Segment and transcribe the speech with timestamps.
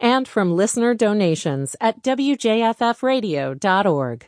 [0.00, 4.26] and from listener donations at wjffradio.org.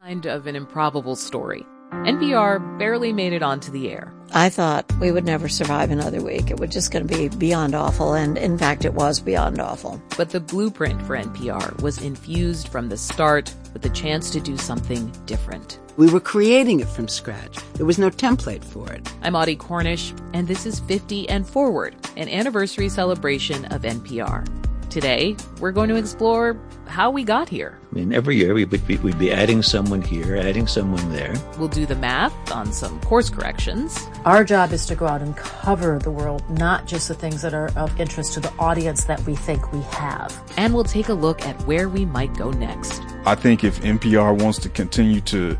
[0.00, 1.66] Kind of an improbable story.
[1.92, 4.14] NPR barely made it onto the air.
[4.32, 6.50] I thought we would never survive another week.
[6.50, 10.00] It was just going to be beyond awful, and in fact, it was beyond awful.
[10.16, 14.56] But the blueprint for NPR was infused from the start with the chance to do
[14.56, 15.78] something different.
[15.96, 17.58] We were creating it from scratch.
[17.74, 19.08] There was no template for it.
[19.22, 24.67] I'm Audie Cornish, and this is 50 and Forward, an anniversary celebration of NPR.
[24.98, 27.78] Today, we're going to explore how we got here.
[27.92, 31.36] I mean, every year we'd be, we'd be adding someone here, adding someone there.
[31.56, 33.96] We'll do the math on some course corrections.
[34.24, 37.54] Our job is to go out and cover the world, not just the things that
[37.54, 40.36] are of interest to the audience that we think we have.
[40.56, 43.00] And we'll take a look at where we might go next.
[43.24, 45.56] I think if NPR wants to continue to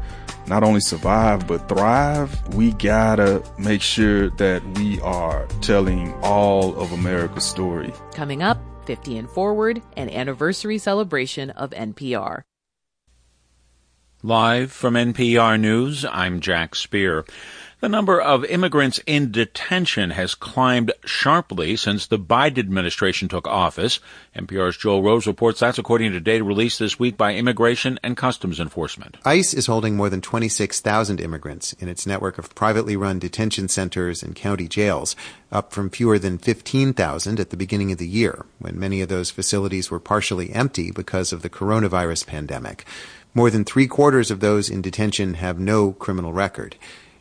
[0.49, 6.91] not only survive but thrive, we gotta make sure that we are telling all of
[6.91, 7.93] America's story.
[8.15, 12.41] Coming up, 50 and Forward, an anniversary celebration of NPR.
[14.23, 17.27] Live from NPR News, I'm Jack Speer.
[17.81, 24.01] The number of immigrants in detention has climbed sharply since the Biden administration took office.
[24.35, 28.59] NPR's Joel Rose reports that's according to data released this week by Immigration and Customs
[28.59, 29.17] Enforcement.
[29.25, 34.25] ICE is holding more than 26,000 immigrants in its network of privately run detention centers
[34.25, 35.15] and county jails,
[35.53, 39.31] up from fewer than 15,000 at the beginning of the year, when many of those
[39.31, 42.85] facilities were partially empty because of the coronavirus pandemic.
[43.35, 46.75] More than three quarters of those in detention have no criminal record.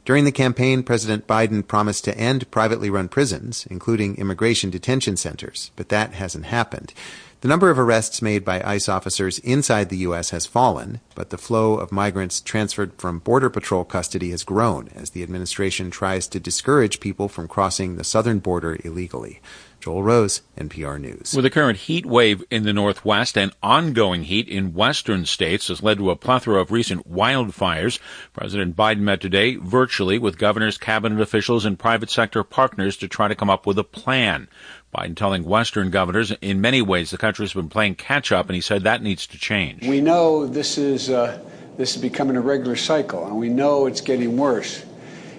[0.07, 5.69] During the campaign, President Biden promised to end privately run prisons, including immigration detention centers,
[5.75, 6.93] but that hasn't happened.
[7.41, 10.31] The number of arrests made by ICE officers inside the U.S.
[10.31, 15.11] has fallen, but the flow of migrants transferred from Border Patrol custody has grown as
[15.11, 19.39] the administration tries to discourage people from crossing the southern border illegally.
[19.79, 21.33] Joel Rose, NPR News.
[21.35, 25.83] With the current heat wave in the Northwest and ongoing heat in western states has
[25.83, 27.99] led to a plethora of recent wildfires,
[28.33, 33.27] President Biden met today virtually with governors, cabinet officials, and private sector partners to try
[33.27, 34.47] to come up with a plan.
[34.95, 38.55] Biden telling Western governors in many ways the country has been playing catch up, and
[38.55, 39.87] he said that needs to change.
[39.87, 41.39] We know this is uh,
[41.77, 44.83] this is becoming a regular cycle, and we know it's getting worse.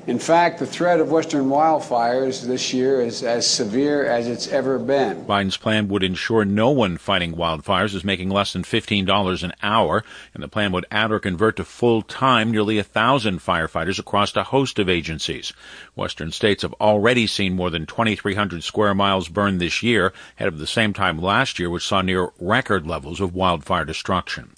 [0.09, 4.79] In fact, the threat of western wildfires this year is as severe as it's ever
[4.79, 5.27] been.
[5.27, 10.03] Biden's plan would ensure no one fighting wildfires is making less than $15 an hour,
[10.33, 14.35] and the plan would add or convert to full time nearly a thousand firefighters across
[14.35, 15.53] a host of agencies.
[15.95, 20.59] Western states have already seen more than 2,300 square miles burned this year, ahead of
[20.59, 24.55] the same time last year, which saw near record levels of wildfire destruction.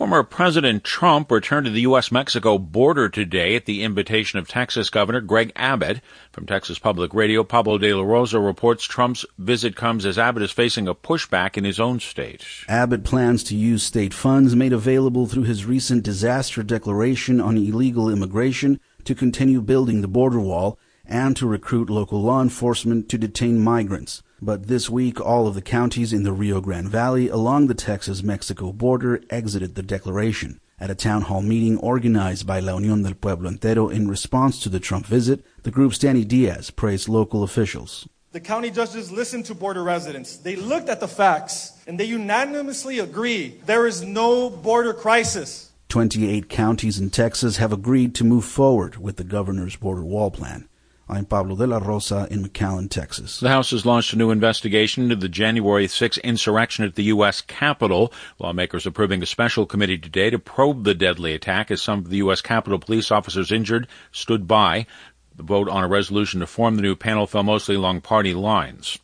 [0.00, 2.10] Former President Trump returned to the U.S.
[2.10, 6.00] Mexico border today at the invitation of Texas Governor Greg Abbott.
[6.32, 10.52] From Texas Public Radio, Pablo de la Rosa reports Trump's visit comes as Abbott is
[10.52, 12.46] facing a pushback in his own state.
[12.66, 18.08] Abbott plans to use state funds made available through his recent disaster declaration on illegal
[18.08, 23.60] immigration to continue building the border wall and to recruit local law enforcement to detain
[23.60, 24.22] migrants.
[24.42, 28.72] But this week, all of the counties in the Rio Grande Valley along the Texas-Mexico
[28.72, 30.60] border exited the declaration.
[30.78, 34.70] At a town hall meeting organized by La Unión del Pueblo Entero in response to
[34.70, 38.08] the Trump visit, the group's Danny Diaz praised local officials.
[38.32, 40.38] The county judges listened to border residents.
[40.38, 45.70] They looked at the facts and they unanimously agree there is no border crisis.
[45.90, 50.66] 28 counties in Texas have agreed to move forward with the governor's border wall plan.
[51.12, 53.40] I'm Pablo de la Rosa in McAllen, Texas.
[53.40, 57.40] The House has launched a new investigation into the January 6 insurrection at the U.S.
[57.40, 58.12] Capitol.
[58.38, 62.18] Lawmakers approving a special committee today to probe the deadly attack as some of the
[62.18, 62.40] U.S.
[62.40, 64.86] Capitol police officers injured stood by.
[65.34, 68.98] The vote on a resolution to form the new panel fell mostly along party lines.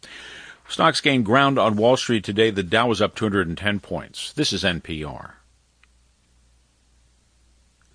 [0.68, 2.50] Stocks gained ground on Wall Street today.
[2.50, 4.32] The Dow was up 210 points.
[4.32, 5.35] This is NPR.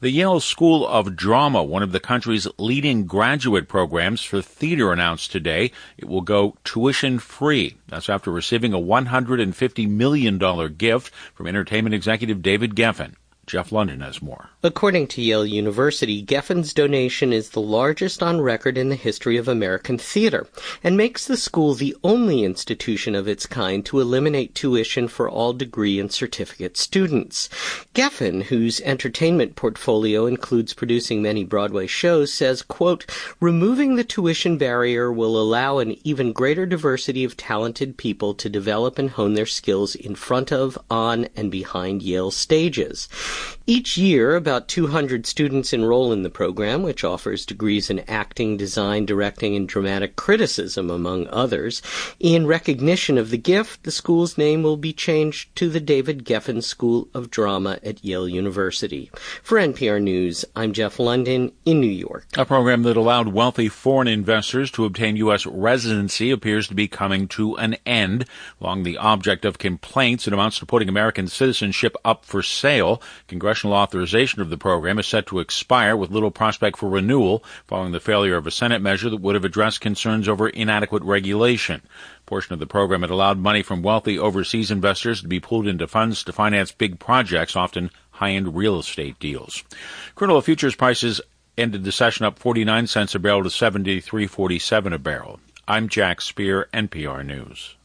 [0.01, 5.31] The Yale School of Drama, one of the country's leading graduate programs for theater, announced
[5.31, 7.77] today it will go tuition free.
[7.87, 10.39] That's after receiving a $150 million
[10.73, 13.13] gift from entertainment executive David Geffen.
[13.47, 14.49] Jeff London has more.
[14.63, 19.47] According to Yale University, Geffen's donation is the largest on record in the history of
[19.47, 20.47] American theater
[20.83, 25.51] and makes the school the only institution of its kind to eliminate tuition for all
[25.51, 27.49] degree and certificate students.
[27.93, 33.05] Geffen, whose entertainment portfolio includes producing many Broadway shows, says, quote,
[33.41, 38.97] removing the tuition barrier will allow an even greater diversity of talented people to develop
[38.97, 43.09] and hone their skills in front of, on, and behind Yale stages.
[43.67, 49.05] Each year, about 200 students enroll in the program, which offers degrees in acting, design,
[49.05, 51.81] directing, and dramatic criticism, among others.
[52.19, 56.63] In recognition of the gift, the school's name will be changed to the David Geffen
[56.63, 59.11] School of Drama at Yale University.
[59.43, 62.25] For NPR News, I'm Jeff London in New York.
[62.37, 65.45] A program that allowed wealthy foreign investors to obtain U.S.
[65.45, 68.25] residency appears to be coming to an end.
[68.59, 73.01] Long the object of complaints, it amounts to putting American citizenship up for sale.
[73.31, 77.93] Congressional authorization of the program is set to expire with little prospect for renewal following
[77.93, 81.81] the failure of a Senate measure that would have addressed concerns over inadequate regulation.
[81.85, 85.65] A portion of the program had allowed money from wealthy overseas investors to be pooled
[85.65, 89.63] into funds to finance big projects, often high-end real estate deals.
[90.13, 91.21] Crude oil futures prices
[91.57, 95.39] ended the session up 49 cents a barrel to 73.47 a barrel.
[95.69, 97.77] I'm Jack Speer, NPR News.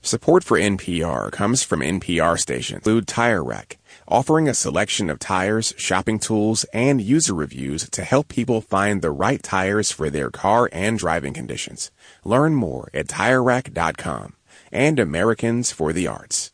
[0.00, 5.74] Support for NPR comes from NPR stations include Tire Rack, offering a selection of tires,
[5.76, 10.70] shopping tools, and user reviews to help people find the right tires for their car
[10.72, 11.90] and driving conditions.
[12.24, 14.34] Learn more at TireRack.com
[14.70, 16.52] and Americans for the Arts.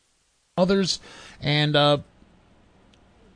[0.57, 0.99] Others
[1.41, 1.99] and uh,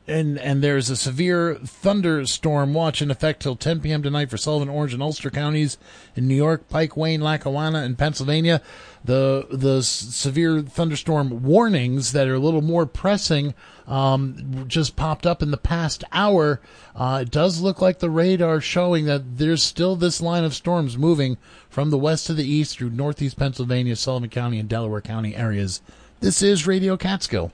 [0.09, 4.01] and and there's a severe thunderstorm watch in effect till 10 p.m.
[4.03, 5.77] tonight for Sullivan, Orange, and Ulster counties
[6.15, 8.61] in New York, Pike, Wayne, Lackawanna, and Pennsylvania.
[9.03, 13.53] The the severe thunderstorm warnings that are a little more pressing
[13.87, 16.59] um, just popped up in the past hour.
[16.95, 20.97] Uh, it does look like the radar showing that there's still this line of storms
[20.97, 21.37] moving
[21.69, 25.81] from the west to the east through northeast Pennsylvania, Sullivan County, and Delaware County areas.
[26.19, 27.53] This is Radio Catskill.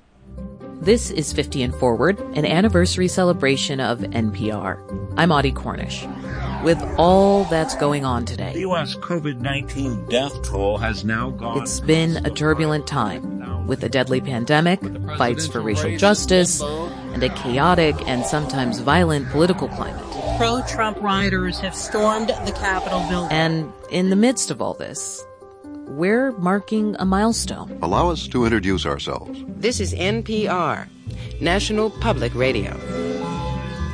[0.81, 5.13] This is 50 and Forward, an anniversary celebration of NPR.
[5.17, 6.05] I'm Audie Cornish.
[6.63, 8.95] With all that's going on today, the U.S.
[8.95, 11.61] COVID 19 death toll has now gone.
[11.61, 14.79] It's been a turbulent time with a deadly pandemic,
[15.17, 20.03] fights for racial justice, and a chaotic and sometimes violent political climate.
[20.37, 23.31] Pro Trump rioters have stormed the Capitol building.
[23.31, 25.25] And in the midst of all this,
[25.87, 27.77] we're marking a milestone.
[27.81, 29.43] Allow us to introduce ourselves.
[29.47, 30.87] This is NPR,
[31.41, 32.71] National Public Radio.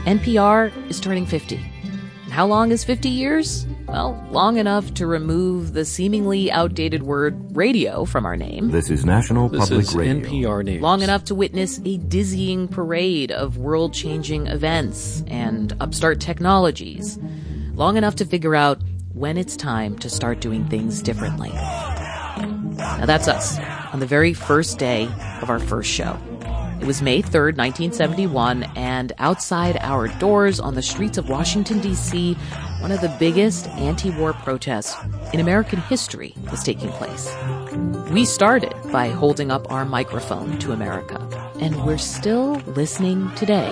[0.05, 1.57] NPR is turning 50.
[2.31, 3.67] How long is 50 years?
[3.87, 8.71] Well, long enough to remove the seemingly outdated word radio from our name.
[8.71, 10.29] This is National this Public is Radio.
[10.29, 10.81] NPR News.
[10.81, 17.19] Long enough to witness a dizzying parade of world changing events and upstart technologies.
[17.73, 18.79] Long enough to figure out
[19.13, 21.49] when it's time to start doing things differently.
[21.49, 23.59] Now that's us
[23.93, 25.09] on the very first day
[25.41, 26.17] of our first show.
[26.81, 32.33] It was May 3rd, 1971, and outside our doors on the streets of Washington, D.C.,
[32.79, 34.95] one of the biggest anti war protests
[35.31, 37.31] in American history was taking place.
[38.09, 41.19] We started by holding up our microphone to America,
[41.59, 43.69] and we're still listening today.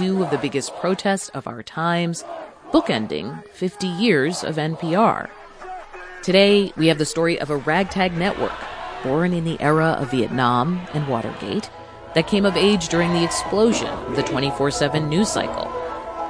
[0.00, 2.24] Two of the biggest protests of our times,
[2.72, 5.28] bookending 50 years of NPR.
[6.22, 8.54] Today, we have the story of a ragtag network
[9.02, 11.68] born in the era of Vietnam and Watergate
[12.14, 15.69] that came of age during the explosion of the 24 7 news cycle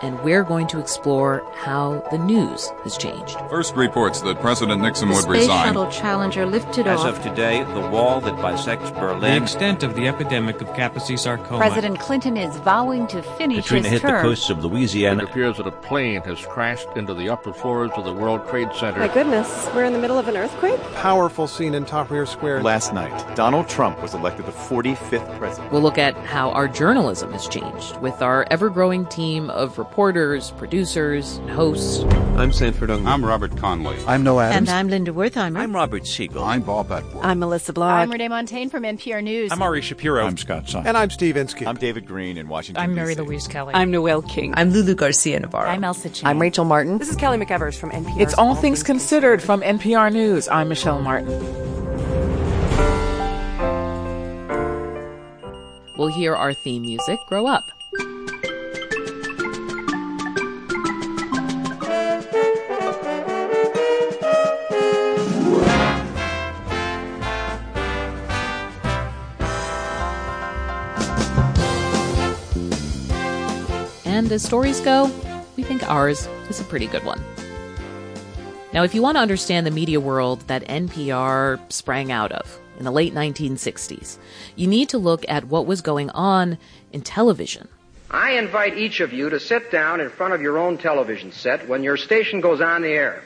[0.02, 3.36] and we're going to explore how the news has changed.
[3.48, 5.66] First reports that President Nixon the would space resign.
[5.66, 7.18] shuttle Challenger lifted As off.
[7.18, 9.20] of today, the wall that bisects Berlin.
[9.20, 11.58] The extent of the epidemic of Kaposi sarcoma.
[11.58, 14.16] President Clinton is vowing to finish Katrina his hit term.
[14.16, 15.22] the coasts of Louisiana.
[15.22, 18.68] It appears that a plane has crashed into the upper floors of the World Trade
[18.74, 19.00] Center.
[19.00, 20.80] My goodness, we're in the middle of an earthquake?
[20.94, 22.62] Powerful scene in Tahrir Square.
[22.62, 25.72] Last night, Donald Trump was elected the 45th president.
[25.72, 29.89] We'll look at how our journalism has changed with our ever growing team of reporters,
[29.92, 32.04] producers, and hosts.
[32.36, 33.06] I'm Sanford Ungar.
[33.06, 33.96] I'm Robert Conley.
[34.06, 34.68] I'm Noah Adams.
[34.68, 35.58] And I'm Linda Wertheimer.
[35.58, 36.42] I'm Robert Siegel.
[36.42, 37.20] I'm Bob Edwards.
[37.22, 37.92] I'm Melissa Block.
[37.92, 39.52] I'm Renee Montagne from NPR News.
[39.52, 40.24] I'm Ari Shapiro.
[40.24, 40.86] I'm Scott Simon.
[40.86, 41.68] And I'm Steve Inskeep.
[41.68, 43.74] I'm David Greene in Washington, I'm Mary Louise Kelly.
[43.74, 44.54] I'm Noel King.
[44.56, 45.68] I'm Lulu Garcia Navarro.
[45.68, 46.28] I'm Ailsa Chang.
[46.28, 46.98] I'm Rachel Martin.
[46.98, 48.20] This is Kelly McEvers from NPR.
[48.20, 50.48] It's All Things Considered from NPR News.
[50.48, 51.28] I'm Michelle Martin.
[55.96, 57.70] We'll hear our theme music grow up.
[74.20, 75.10] And as stories go,
[75.56, 77.24] we think ours is a pretty good one.
[78.74, 82.84] Now, if you want to understand the media world that NPR sprang out of in
[82.84, 84.18] the late 1960s,
[84.56, 86.58] you need to look at what was going on
[86.92, 87.66] in television.
[88.10, 91.66] I invite each of you to sit down in front of your own television set
[91.66, 93.22] when your station goes on the air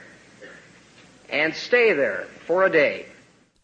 [1.29, 3.07] and stay there for a day.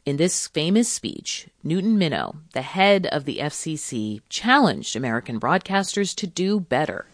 [0.05, 6.27] In this famous speech, Newton Minow, the head of the FCC, challenged American broadcasters to
[6.27, 7.07] do better.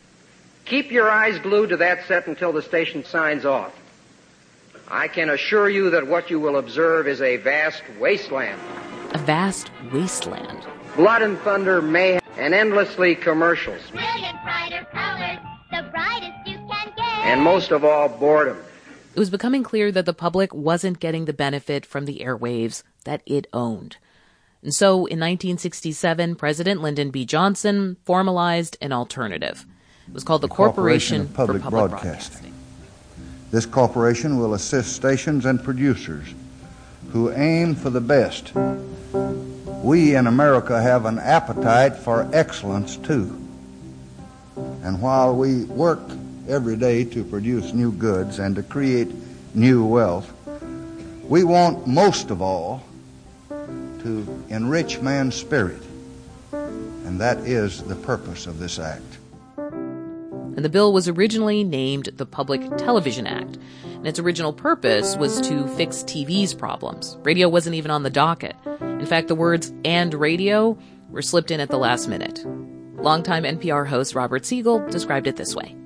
[0.66, 3.72] Keep your eyes glued to that set until the station signs off.
[4.88, 8.60] I can assure you that what you will observe is a vast wasteland.
[9.12, 10.66] A vast wasteland.
[10.96, 13.80] Blood and thunder, mayhem, and endlessly commercials.
[13.92, 15.38] Brilliant, brighter colors,
[15.70, 17.26] the brightest you can get.
[17.26, 18.58] And most of all, boredom.
[19.14, 23.22] It was becoming clear that the public wasn't getting the benefit from the airwaves that
[23.24, 23.98] it owned.
[24.62, 27.24] And so in 1967, President Lyndon B.
[27.24, 29.64] Johnson formalized an alternative.
[30.08, 32.52] It was called the, the Corporation, Corporation Public for Public Broadcasting.
[32.52, 32.52] Broadcasting.
[33.50, 36.34] This corporation will assist stations and producers
[37.12, 38.52] who aim for the best.
[39.82, 43.40] We in America have an appetite for excellence too.
[44.82, 46.00] And while we work
[46.48, 49.08] every day to produce new goods and to create
[49.54, 50.32] new wealth,
[51.24, 52.82] we want most of all
[54.00, 55.82] to enrich man's spirit.
[56.52, 59.15] And that is the purpose of this act.
[60.56, 63.58] And the bill was originally named the Public Television Act.
[63.84, 67.18] And its original purpose was to fix TV's problems.
[67.22, 68.56] Radio wasn't even on the docket.
[68.80, 70.76] In fact, the words and radio
[71.10, 72.44] were slipped in at the last minute.
[72.96, 75.76] Longtime NPR host Robert Siegel described it this way.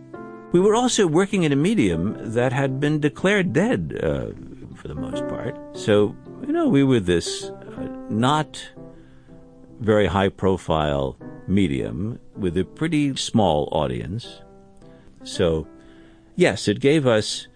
[0.53, 4.31] We were also working in a medium that had been declared dead uh,
[4.77, 5.57] for the most part.
[5.77, 8.71] So, you know, we were this uh, not
[9.81, 14.43] very high profile medium with a pretty small audience.
[15.25, 15.67] So,
[16.37, 17.47] yes, it gave us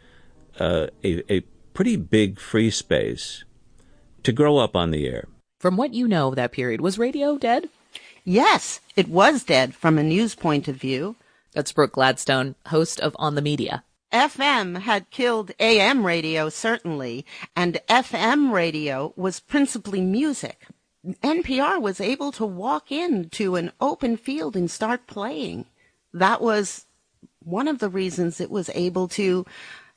[0.58, 1.40] uh, a, a
[1.72, 3.44] pretty big free space
[4.22, 5.28] to grow up on the air.
[5.58, 7.68] From what you know of that period, was radio dead?
[8.24, 11.16] Yes, it was dead from a news point of view.
[11.52, 13.84] That's Brooke Gladstone, host of On the Media.
[14.12, 20.68] FM had killed AM radio, certainly, and FM radio was principally music.
[21.04, 25.66] NPR was able to walk into an open field and start playing.
[26.12, 26.86] That was
[27.44, 29.44] one of the reasons it was able to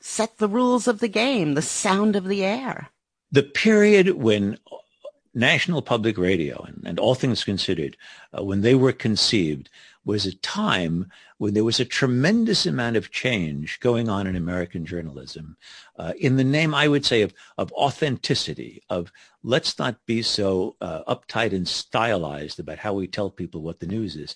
[0.00, 2.90] set the rules of the game, the sound of the air.
[3.30, 4.58] The period when
[5.34, 7.96] National Public Radio and, and all things considered,
[8.36, 9.68] uh, when they were conceived,
[10.04, 14.86] was a time when there was a tremendous amount of change going on in American
[14.86, 15.56] journalism
[15.98, 19.12] uh, in the name, I would say, of, of authenticity, of
[19.42, 23.86] let's not be so uh, uptight and stylized about how we tell people what the
[23.86, 24.34] news is.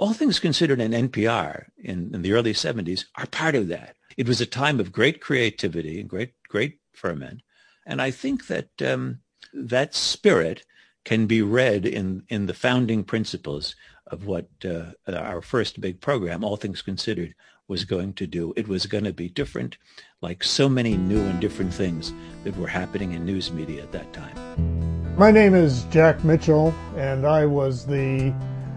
[0.00, 3.96] All things considered in NPR in, in the early 70s are part of that.
[4.16, 7.42] It was a time of great creativity and great, great ferment.
[7.84, 9.20] And I think that um,
[9.52, 10.64] that spirit
[11.04, 13.76] can be read in, in the founding principles
[14.06, 17.34] of what uh, our first big program, All Things Considered,
[17.68, 18.54] was going to do.
[18.56, 19.76] It was going to be different,
[20.22, 22.14] like so many new and different things
[22.44, 25.18] that were happening in news media at that time.
[25.18, 28.32] My name is Jack Mitchell, and I was the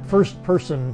[0.10, 0.94] first person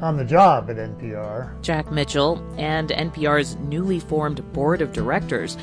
[0.00, 1.60] on the job at NPR.
[1.62, 5.56] Jack Mitchell and NPR's newly formed board of directors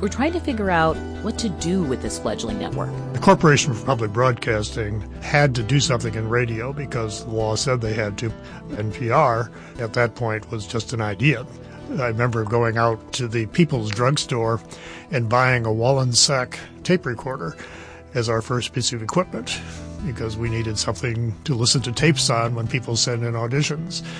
[0.00, 2.90] were trying to figure out what to do with this fledgling network.
[3.12, 7.80] The Corporation for Public Broadcasting had to do something in radio because the law said
[7.80, 8.30] they had to.
[8.70, 11.46] NPR at that point was just an idea.
[11.98, 14.60] I remember going out to the People's Drugstore
[15.10, 17.56] and buying a Wollensak tape recorder
[18.14, 19.60] as our first piece of equipment
[20.06, 24.02] because we needed something to listen to tapes on when people send in auditions.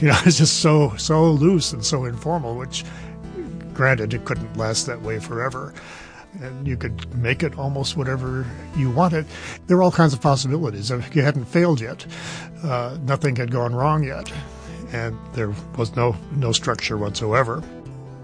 [0.00, 2.84] You know, it's just so so loose and so informal, which
[3.76, 5.74] Granted, it couldn't last that way forever.
[6.40, 9.26] And you could make it almost whatever you wanted.
[9.66, 10.88] There were all kinds of possibilities.
[10.88, 12.06] You hadn't failed yet.
[12.62, 14.32] Uh, nothing had gone wrong yet.
[14.92, 17.62] And there was no, no structure whatsoever.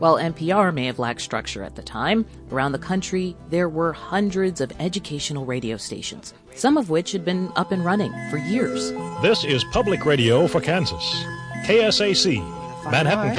[0.02, 4.60] While NPR may have lacked structure at the time, around the country there were hundreds
[4.60, 8.90] of educational radio stations, some of which had been up and running for years.
[9.22, 11.24] This is Public Radio for Kansas.
[11.66, 12.42] KSAC,
[12.90, 13.36] Manhattan.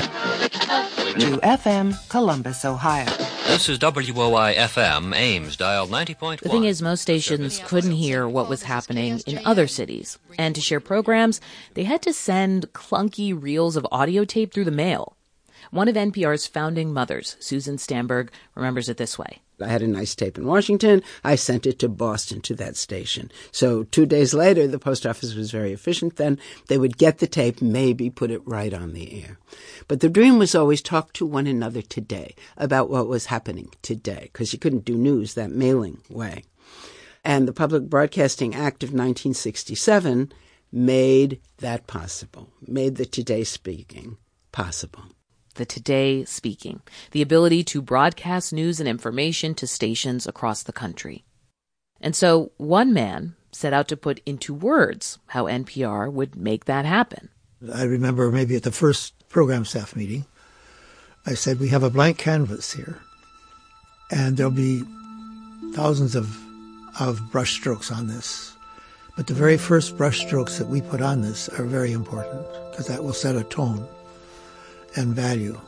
[1.20, 3.12] To FM, Columbus, Ohio.
[3.48, 6.40] This is WOI FM, Ames, dial 90.1.
[6.40, 10.18] The thing is, most stations couldn't hear what was happening in other cities.
[10.40, 11.42] And to share programs,
[11.74, 15.18] they had to send clunky reels of audio tape through the mail.
[15.74, 19.42] One of NPR's founding mothers, Susan Stamberg, remembers it this way.
[19.60, 21.02] I had a nice tape in Washington.
[21.24, 23.32] I sent it to Boston to that station.
[23.52, 26.38] So two days later, the post office was very efficient then.
[26.68, 29.40] They would get the tape, maybe put it right on the air.
[29.88, 34.30] But the dream was always talk to one another today about what was happening today,
[34.32, 36.44] because you couldn't do news that mailing way.
[37.24, 40.32] And the Public Broadcasting Act of 1967
[40.72, 44.18] made that possible, made the today speaking
[44.52, 45.06] possible
[45.56, 46.82] the Today Speaking,
[47.12, 51.24] the ability to broadcast news and information to stations across the country.
[52.02, 56.86] And so one man set out to put into words how NPR would make that
[56.86, 57.30] happen.
[57.74, 60.26] I remember maybe at the first program staff meeting,
[61.26, 63.00] I said, We have a blank canvas here,
[64.12, 64.84] and there'll be
[65.74, 66.28] thousands of,
[67.00, 68.54] of brushstrokes on this.
[69.16, 73.04] But the very first brushstrokes that we put on this are very important because that
[73.04, 73.88] will set a tone
[74.96, 75.60] and value.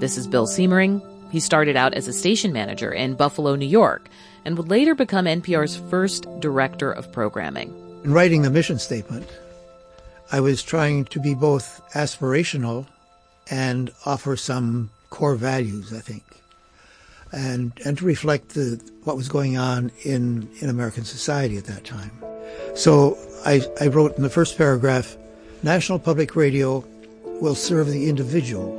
[0.00, 1.02] This is Bill Siemering.
[1.30, 4.08] He started out as a station manager in Buffalo, New York,
[4.44, 7.74] and would later become NPR's first director of programming.
[8.04, 9.26] In writing the mission statement,
[10.30, 12.86] I was trying to be both aspirational
[13.50, 16.24] and offer some core values, I think,
[17.32, 21.84] and and to reflect the, what was going on in, in American society at that
[21.84, 22.12] time.
[22.74, 25.16] So I, I wrote in the first paragraph,
[25.62, 26.84] National Public Radio
[27.42, 28.70] will serve the individual.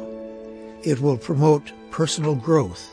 [0.84, 2.90] It will promote personal growth.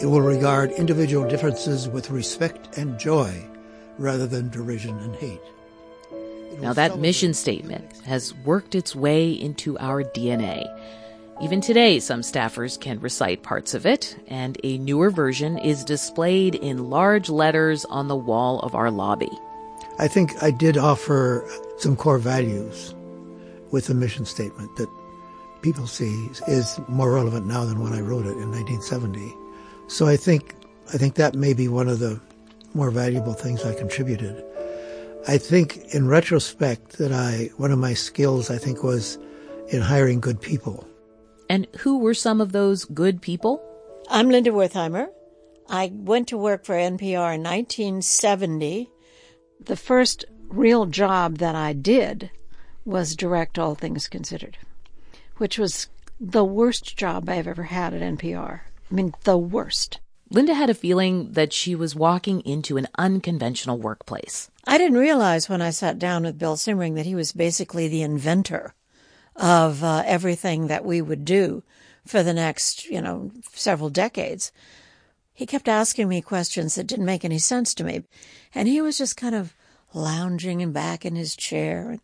[0.00, 3.46] It will regard individual differences with respect and joy
[3.98, 5.42] rather than derision and hate.
[6.62, 10.64] Now, that mission statement has worked its way into our DNA.
[11.42, 16.54] Even today, some staffers can recite parts of it, and a newer version is displayed
[16.54, 19.30] in large letters on the wall of our lobby.
[19.98, 21.46] I think I did offer
[21.76, 22.94] some core values
[23.70, 24.88] with the mission statement that
[25.62, 29.34] people see is more relevant now than when I wrote it in 1970.
[29.88, 30.54] So I think
[30.92, 32.20] I think that may be one of the
[32.74, 34.44] more valuable things I contributed.
[35.28, 39.18] I think in retrospect that I one of my skills I think was
[39.68, 40.86] in hiring good people.
[41.48, 43.62] And who were some of those good people?
[44.08, 45.08] I'm Linda Wertheimer.
[45.68, 48.88] I went to work for NPR in 1970.
[49.60, 52.30] The first real job that I did
[52.84, 54.58] was direct All Things Considered,
[55.36, 58.60] which was the worst job I've ever had at NPR.
[58.90, 60.00] I mean, the worst.
[60.30, 64.50] Linda had a feeling that she was walking into an unconventional workplace.
[64.64, 68.02] I didn't realize when I sat down with Bill Siemering that he was basically the
[68.02, 68.74] inventor
[69.34, 71.62] of uh, everything that we would do
[72.06, 74.52] for the next, you know, several decades.
[75.32, 78.04] He kept asking me questions that didn't make any sense to me.
[78.54, 79.54] And he was just kind of
[79.94, 82.00] lounging and back in his chair and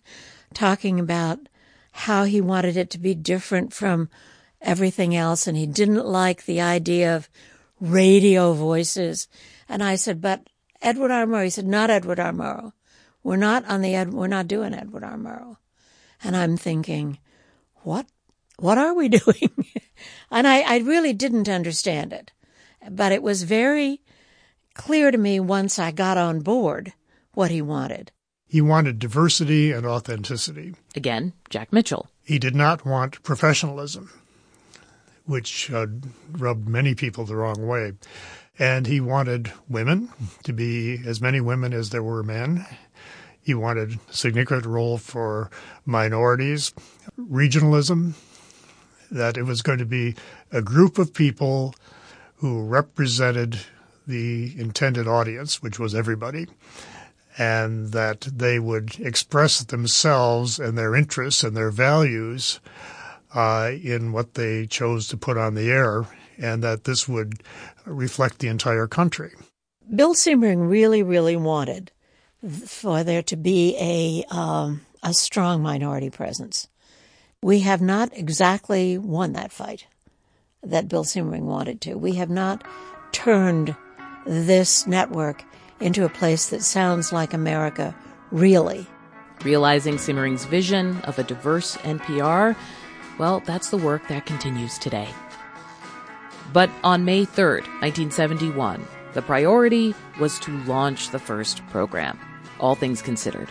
[0.55, 1.41] talking about
[1.93, 4.09] how he wanted it to be different from
[4.61, 5.47] everything else.
[5.47, 7.29] And he didn't like the idea of
[7.81, 9.29] radio voices.
[9.69, 10.49] And I said, but
[10.83, 11.27] Edward R.
[11.27, 11.45] Murrow.
[11.45, 12.33] He said, not Edward R.
[12.33, 12.73] Murrow.
[13.23, 15.17] We're not on the Ed, we're not doing Edward R.
[15.17, 15.57] Murrow.
[16.23, 17.19] And I'm thinking,
[17.83, 18.07] what,
[18.59, 19.65] what are we doing?
[20.31, 22.33] and I, I really didn't understand it,
[22.89, 24.01] but it was very
[24.75, 26.93] clear to me once I got on board
[27.33, 28.13] what he wanted.
[28.49, 30.75] He wanted diversity and authenticity.
[30.95, 32.09] Again, Jack Mitchell.
[32.23, 34.11] He did not want professionalism,
[35.25, 35.87] which uh,
[36.33, 37.93] rubbed many people the wrong way.
[38.59, 40.11] And he wanted women
[40.45, 42.65] to be as many women as there were men.
[43.43, 45.51] He wanted a significant role for
[45.85, 46.73] minorities,
[47.19, 48.15] regionalism,
[49.11, 50.15] that it was going to be
[50.51, 51.75] a group of people
[52.37, 53.59] who represented
[54.07, 56.47] the intended audience, which was everybody,
[57.39, 62.61] and that they would express themselves and their interests and their values
[63.35, 66.07] uh, in what they chose to put on the air,
[66.39, 67.43] and that this would
[67.85, 69.33] reflect the entire country.
[69.95, 71.93] Bill Siemering really, really wanted
[72.67, 76.69] for there to be a um, a strong minority presence.
[77.43, 79.87] We have not exactly won that fight
[80.63, 81.95] that Bill Siemering wanted to.
[81.95, 82.65] We have not
[83.13, 83.77] turned
[84.27, 85.45] this network
[85.81, 87.95] into a place that sounds like America,
[88.31, 88.87] really.
[89.45, 92.57] Realizing Siemering's vision of a diverse NPR,
[93.19, 95.09] well, that's the work that continues today.
[96.53, 102.19] But on May 3rd, 1971, the priority was to launch the first program,
[102.61, 103.51] All Things Considered.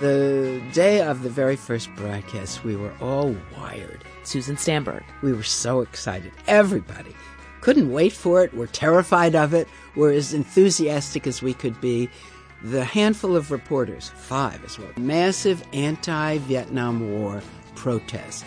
[0.00, 4.02] The day of the very first broadcast, we were all wired.
[4.24, 5.04] Susan Stamberg.
[5.22, 6.32] We were so excited.
[6.46, 7.14] Everybody.
[7.64, 8.52] Couldn't wait for it.
[8.52, 9.66] We're terrified of it.
[9.96, 12.10] We're as enthusiastic as we could be.
[12.62, 17.42] The handful of reporters, five as well, massive anti Vietnam War
[17.74, 18.44] protest.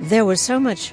[0.00, 0.92] There was so much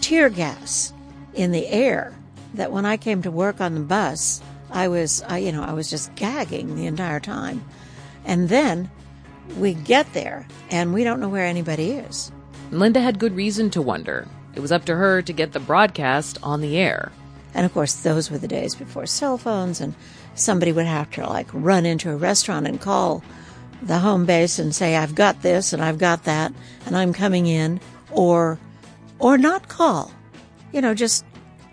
[0.00, 0.92] tear gas
[1.34, 2.14] in the air
[2.54, 5.72] that when I came to work on the bus, I was, I, you know, I
[5.72, 7.64] was just gagging the entire time.
[8.24, 8.88] And then
[9.58, 12.30] we get there and we don't know where anybody is.
[12.70, 14.28] Linda had good reason to wonder.
[14.56, 17.12] It was up to her to get the broadcast on the air.
[17.54, 19.94] And of course, those were the days before cell phones, and
[20.34, 23.22] somebody would have to like run into a restaurant and call
[23.82, 26.52] the home base and say, I've got this and I've got that,
[26.86, 28.58] and I'm coming in, or,
[29.18, 30.12] or not call.
[30.72, 31.24] You know, just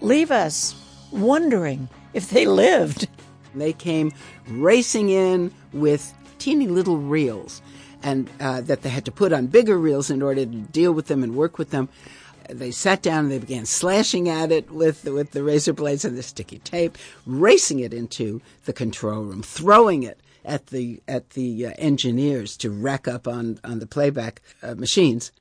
[0.02, 0.76] leave us
[1.12, 3.08] wondering if they lived.
[3.56, 4.12] They came
[4.48, 7.62] racing in with teeny little reels
[8.02, 11.08] and uh, that they had to put on bigger reels in order to deal with
[11.08, 11.88] them and work with them.
[12.50, 16.18] They sat down and they began slashing at it with with the razor blades and
[16.18, 21.68] the sticky tape, racing it into the control room, throwing it at the at the
[21.68, 25.32] uh, engineers to rack up on on the playback uh, machines.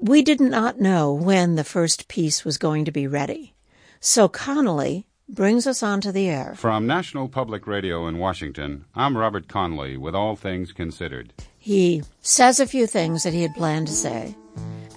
[0.00, 3.54] We did not know when the first piece was going to be ready,
[4.00, 6.54] so Conley brings us onto the air.
[6.56, 11.32] From National Public Radio in Washington, I'm Robert Conley with All Things Considered.
[11.58, 14.34] He says a few things that he had planned to say,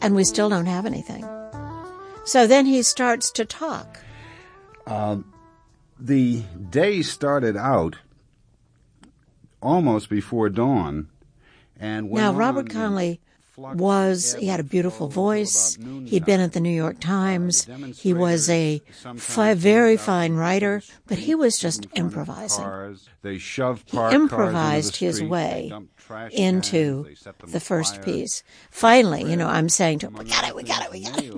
[0.01, 1.23] and we still don't have anything.
[2.25, 3.99] So then he starts to talk.
[4.87, 5.17] Uh,
[5.99, 7.97] the day started out
[9.61, 11.07] almost before dawn,
[11.79, 13.19] and now Robert Conley
[13.55, 15.77] was he had a beautiful voice.
[16.05, 17.67] He'd been at the New York Times.
[17.97, 18.81] He was a
[19.15, 22.97] fi- very fine writer, but he was just improvising.
[23.21, 25.71] They shoved he improvised his way
[26.31, 27.07] into
[27.47, 28.43] the first piece.
[28.71, 31.23] Finally, you know, I'm saying to him, "We got it, we got it, we got
[31.23, 31.33] it."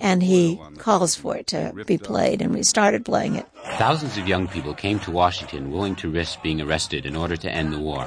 [0.00, 3.46] And he calls for it to be played, and we started playing it.
[3.76, 7.50] Thousands of young people came to Washington willing to risk being arrested in order to
[7.50, 8.06] end the war.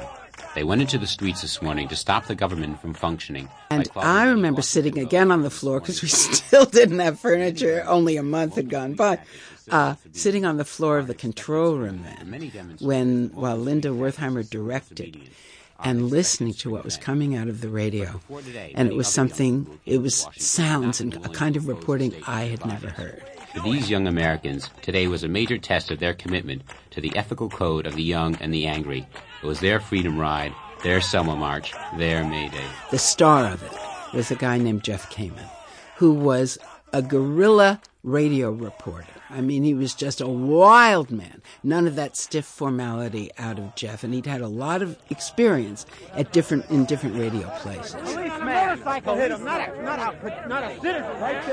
[0.54, 3.48] They went into the streets this morning to stop the government from functioning.
[3.70, 7.84] And I remember sitting again on the floor because we still didn't have furniture.
[7.86, 9.18] Only a month had gone by.
[9.70, 15.30] Uh, sitting on the floor of the control room then, when while Linda Wertheimer directed,
[15.82, 18.20] and listening to what was coming out of the radio,
[18.74, 19.78] and it was something.
[19.86, 23.22] It was sounds and a kind of reporting I had never heard.
[23.54, 27.48] For these young Americans, today was a major test of their commitment to the ethical
[27.48, 29.06] code of the young and the angry.
[29.42, 32.66] It was their freedom ride, their Selma March, their May Day.
[32.90, 35.48] The star of it was a guy named Jeff Kamen,
[35.96, 36.58] who was
[36.94, 39.08] a guerrilla radio reporter.
[39.28, 41.42] I mean, he was just a wild man.
[41.64, 45.86] None of that stiff formality out of Jeff, and he'd had a lot of experience
[46.12, 48.00] at different in different radio places.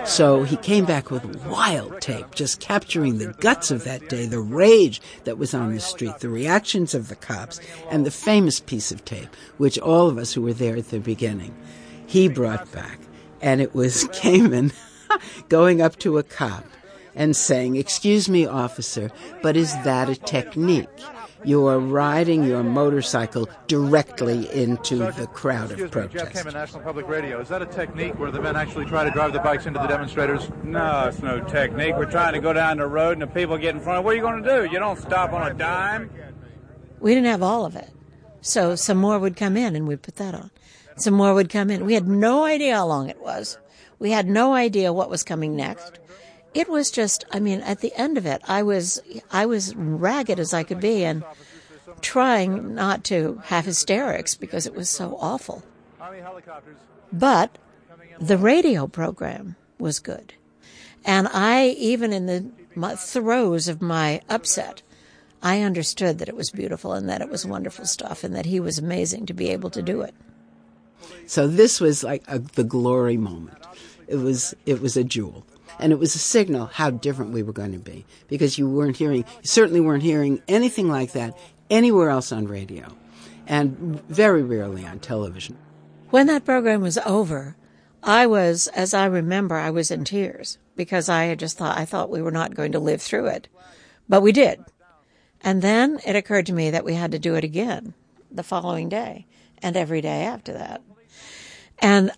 [0.07, 4.41] So he came back with wild tape, just capturing the guts of that day, the
[4.41, 8.91] rage that was on the street, the reactions of the cops, and the famous piece
[8.91, 11.55] of tape, which all of us who were there at the beginning,
[12.05, 12.99] he brought back,
[13.41, 14.71] and it was Kamen
[15.49, 16.65] going up to a cop
[17.15, 20.87] and saying, Excuse me, officer, but is that a technique?
[21.43, 26.35] You are riding your motorcycle directly into the crowd Excuse of protest.
[26.35, 27.39] Me, Jeff National Public Radio.
[27.39, 29.87] Is that a technique where the men actually try to drive the bikes into the
[29.87, 30.51] demonstrators?
[30.63, 31.95] No, it's no technique.
[31.97, 34.03] We're trying to go down the road and the people get in front.
[34.05, 34.71] What are you going to do?
[34.71, 36.11] You don't stop on a dime.
[36.99, 37.89] We didn't have all of it.
[38.41, 40.51] So some more would come in and we'd put that on.
[40.97, 41.85] Some more would come in.
[41.85, 43.57] We had no idea how long it was.
[44.01, 45.99] We had no idea what was coming next.
[46.55, 48.99] It was just, I mean, at the end of it, I was,
[49.31, 51.23] I was ragged as I could be and
[52.01, 55.61] trying not to have hysterics because it was so awful.
[57.13, 57.59] But
[58.19, 60.33] the radio program was good.
[61.05, 64.81] And I, even in the throes of my upset,
[65.43, 68.59] I understood that it was beautiful and that it was wonderful stuff and that he
[68.59, 70.15] was amazing to be able to do it.
[71.27, 73.59] So this was like a, the glory moment.
[74.11, 75.45] It was it was a jewel,
[75.79, 78.97] and it was a signal how different we were going to be because you weren't
[78.97, 81.37] hearing, you certainly weren't hearing anything like that
[81.69, 82.93] anywhere else on radio,
[83.47, 85.57] and very rarely on television.
[86.09, 87.55] When that program was over,
[88.03, 91.85] I was, as I remember, I was in tears because I had just thought I
[91.85, 93.47] thought we were not going to live through it,
[94.09, 94.59] but we did.
[95.39, 97.93] And then it occurred to me that we had to do it again
[98.29, 99.25] the following day
[99.61, 100.81] and every day after that.
[101.79, 102.11] And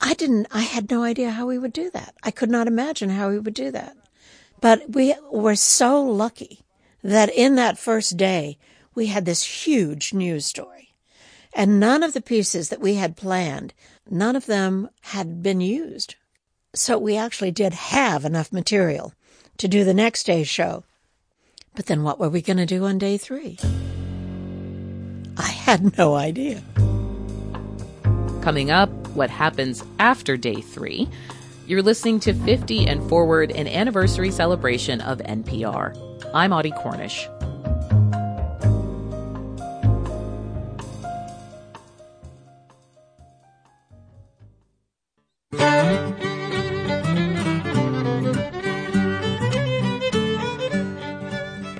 [0.00, 2.14] I didn't, I had no idea how we would do that.
[2.22, 3.96] I could not imagine how we would do that.
[4.60, 6.60] But we were so lucky
[7.02, 8.58] that in that first day,
[8.94, 10.94] we had this huge news story.
[11.54, 13.72] And none of the pieces that we had planned,
[14.10, 16.16] none of them had been used.
[16.74, 19.14] So we actually did have enough material
[19.58, 20.84] to do the next day's show.
[21.74, 23.58] But then what were we going to do on day three?
[25.38, 26.62] I had no idea.
[28.46, 31.08] Coming up, what happens after day three.
[31.66, 35.96] You're listening to 50 and Forward, an anniversary celebration of NPR.
[36.32, 37.26] I'm Audie Cornish.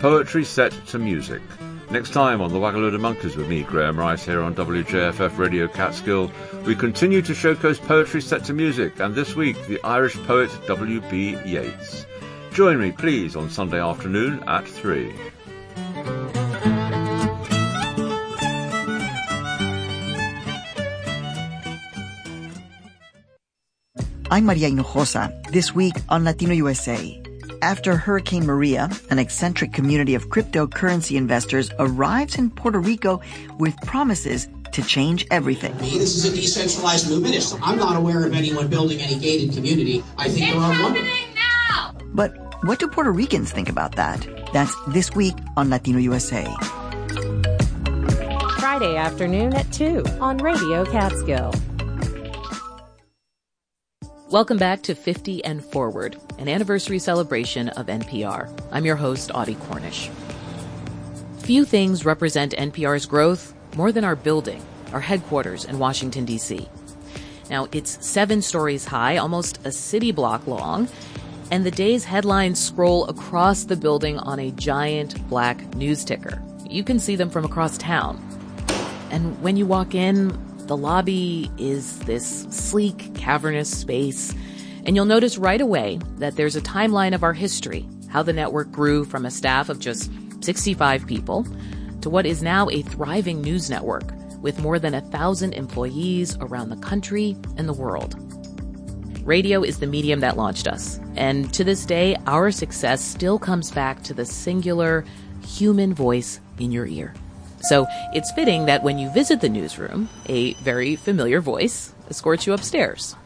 [0.00, 1.42] Poetry set to music.
[1.96, 6.30] Next time on the Waggaloo Monkeys with me, Graham Rice, here on WJFF Radio Catskill,
[6.66, 11.38] we continue to showcase poetry set to music, and this week, the Irish poet W.B.
[11.46, 12.04] Yeats.
[12.52, 15.10] Join me, please, on Sunday afternoon at 3.
[24.30, 27.25] I'm Maria Hinojosa, this week on Latino USA.
[27.66, 33.20] After Hurricane Maria, an eccentric community of cryptocurrency investors arrives in Puerto Rico
[33.58, 35.76] with promises to change everything.
[35.78, 37.34] This is a decentralized movement.
[37.60, 40.04] I'm not aware of anyone building any gated community.
[40.16, 42.14] I think there are one.
[42.14, 44.24] But what do Puerto Ricans think about that?
[44.52, 46.44] That's this week on Latino USA.
[48.60, 51.52] Friday afternoon at 2 on Radio Catskill.
[54.30, 58.50] Welcome back to 50 and Forward, an anniversary celebration of NPR.
[58.72, 60.10] I'm your host, Audie Cornish.
[61.38, 64.60] Few things represent NPR's growth more than our building,
[64.92, 66.68] our headquarters in Washington, D.C.
[67.50, 70.88] Now, it's seven stories high, almost a city block long,
[71.52, 76.42] and the day's headlines scroll across the building on a giant black news ticker.
[76.68, 78.20] You can see them from across town.
[79.12, 80.36] And when you walk in,
[80.66, 84.34] the lobby is this sleek, cavernous space,
[84.84, 88.70] and you'll notice right away that there's a timeline of our history, how the network
[88.72, 90.10] grew from a staff of just
[90.42, 91.46] 65 people
[92.00, 94.04] to what is now a thriving news network
[94.40, 98.14] with more than a thousand employees around the country and the world.
[99.26, 103.72] Radio is the medium that launched us, and to this day, our success still comes
[103.72, 105.04] back to the singular
[105.44, 107.12] human voice in your ear.
[107.68, 112.52] So it's fitting that when you visit the newsroom, a very familiar voice escorts you
[112.52, 113.16] upstairs.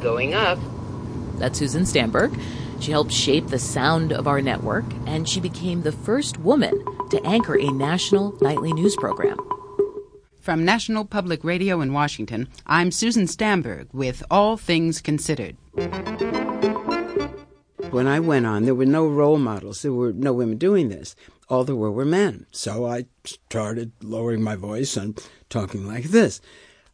[0.00, 0.58] Going up.
[1.38, 2.38] That's Susan Stamberg.
[2.80, 7.24] She helped shape the sound of our network, and she became the first woman to
[7.24, 9.38] anchor a national nightly news program.
[10.40, 15.56] From National Public Radio in Washington, I'm Susan Stamberg with All Things Considered.
[17.90, 19.82] When I went on, there were no role models.
[19.82, 21.16] There were no women doing this.
[21.48, 22.46] All there were were men.
[22.50, 26.40] So I started lowering my voice and talking like this.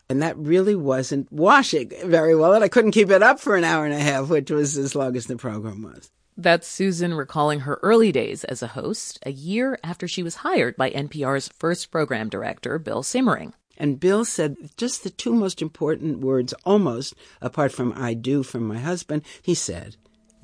[0.09, 2.53] And that really wasn't washing very well.
[2.53, 4.95] And I couldn't keep it up for an hour and a half, which was as
[4.95, 6.11] long as the program was.
[6.37, 10.77] That's Susan recalling her early days as a host, a year after she was hired
[10.77, 13.53] by NPR's first program director, Bill Siemering.
[13.77, 18.67] And Bill said just the two most important words, almost apart from I do from
[18.67, 19.23] my husband.
[19.43, 19.97] He said,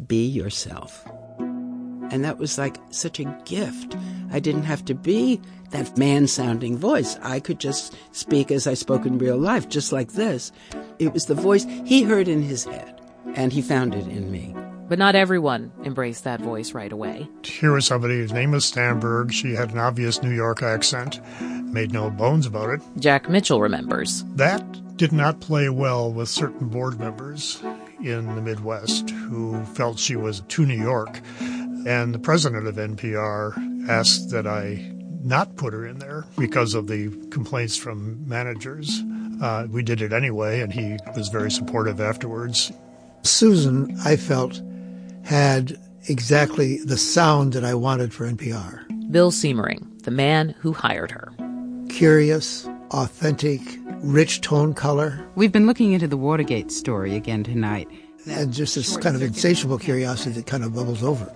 [0.06, 1.06] Be yourself.
[2.10, 3.96] And that was like such a gift.
[4.32, 5.40] I didn't have to be
[5.70, 7.18] that man sounding voice.
[7.22, 10.52] I could just speak as I spoke in real life, just like this.
[10.98, 13.00] It was the voice he heard in his head,
[13.34, 14.54] and he found it in me.
[14.88, 17.28] But not everyone embraced that voice right away.
[17.44, 19.32] Here was somebody whose name was Stamberg.
[19.32, 22.80] She had an obvious New York accent, made no bones about it.
[22.98, 24.24] Jack Mitchell remembers.
[24.36, 27.62] That did not play well with certain board members
[28.02, 31.20] in the Midwest who felt she was too New York.
[31.88, 36.86] And the president of NPR asked that I not put her in there because of
[36.86, 39.02] the complaints from managers.
[39.40, 42.70] Uh, we did it anyway, and he was very supportive afterwards.
[43.22, 44.60] Susan, I felt,
[45.24, 49.10] had exactly the sound that I wanted for NPR.
[49.10, 51.32] Bill Siemering, the man who hired her.
[51.88, 53.62] Curious, authentic,
[54.02, 55.26] rich tone color.
[55.36, 57.88] We've been looking into the Watergate story again tonight.
[58.26, 61.34] And just this kind of insatiable curiosity that kind of bubbles over.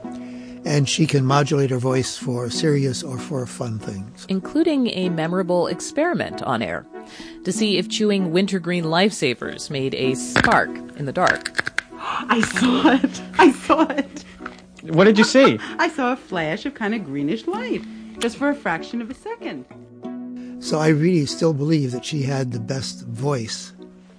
[0.65, 4.27] And she can modulate her voice for serious or for fun things.
[4.29, 6.87] Including a memorable experiment on air
[7.45, 11.73] to see if chewing wintergreen lifesavers made a spark in the dark.
[11.99, 13.23] I saw it.
[13.39, 14.25] I saw it.
[14.83, 15.59] What did you see?
[15.79, 17.83] I saw a flash of kind of greenish light,
[18.19, 19.65] just for a fraction of a second.
[20.61, 23.73] So I really still believe that she had the best voice.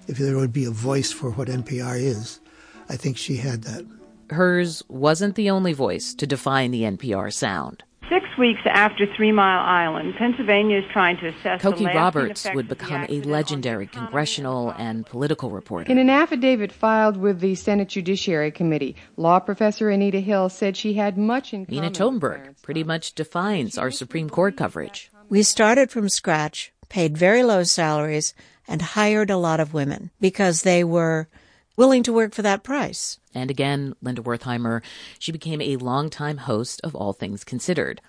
[0.06, 2.40] If there would be a voice for what NPR is,
[2.88, 3.84] I think she had that.
[4.30, 7.84] Hers wasn't the only voice to define the NPR sound.
[8.08, 12.68] Six weeks after Three Mile Island, Pennsylvania is trying to assess Cokie the Roberts would
[12.68, 15.90] become a legendary congressional and political reporter.
[15.90, 20.94] In an affidavit filed with the Senate Judiciary Committee, law professor Anita Hill said she
[20.94, 25.10] had much in Nina Totenberg pretty much defines our Supreme Court coverage.
[25.30, 28.34] We started from scratch, paid very low salaries,
[28.68, 31.28] and hired a lot of women because they were
[31.76, 33.18] willing to work for that price.
[33.34, 34.82] And again, Linda Wertheimer,
[35.18, 38.00] she became a longtime host of All Things Considered.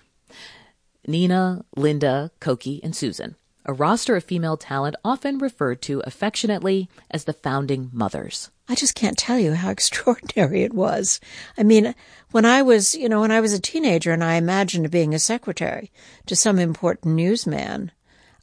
[1.06, 7.24] Nina, Linda, Cokie, and Susan, a roster of female talent often referred to affectionately as
[7.24, 8.50] the founding mothers.
[8.68, 11.20] I just can't tell you how extraordinary it was.
[11.58, 11.94] I mean,
[12.30, 15.18] when I was, you know, when I was a teenager and I imagined being a
[15.18, 15.90] secretary
[16.26, 17.92] to some important newsman,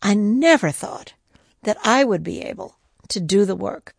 [0.02, 1.14] I never thought
[1.64, 2.78] that I would be able
[3.10, 3.96] to do the work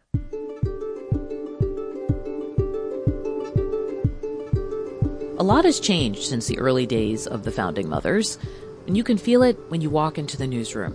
[5.36, 8.38] A lot has changed since the early days of the founding mothers,
[8.86, 10.92] and you can feel it when you walk into the newsroom.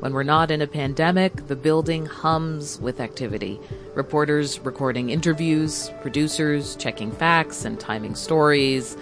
[0.00, 3.60] When we're not in a pandemic, the building hums with activity.
[3.94, 8.96] Reporters recording interviews, producers checking facts and timing stories.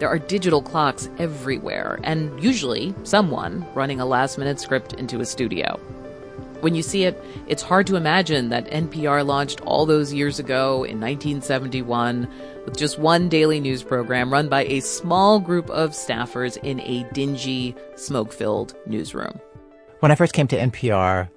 [0.00, 5.26] There are digital clocks everywhere, and usually someone running a last minute script into a
[5.26, 5.78] studio.
[6.64, 10.76] When you see it, it's hard to imagine that NPR launched all those years ago
[10.76, 12.26] in 1971
[12.64, 17.06] with just one daily news program run by a small group of staffers in a
[17.12, 19.38] dingy, smoke filled newsroom.
[20.00, 21.28] When I first came to NPR,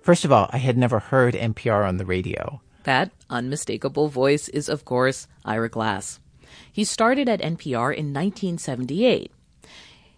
[0.00, 2.60] first of all, I had never heard NPR on the radio.
[2.82, 6.18] That unmistakable voice is, of course, Ira Glass.
[6.72, 9.30] He started at NPR in 1978.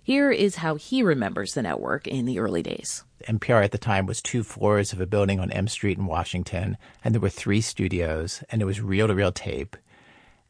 [0.02, 3.04] Here is how he remembers the network in the early days.
[3.28, 6.76] NPR at the time was two floors of a building on M Street in Washington,
[7.02, 9.76] and there were three studios, and it was reel to reel tape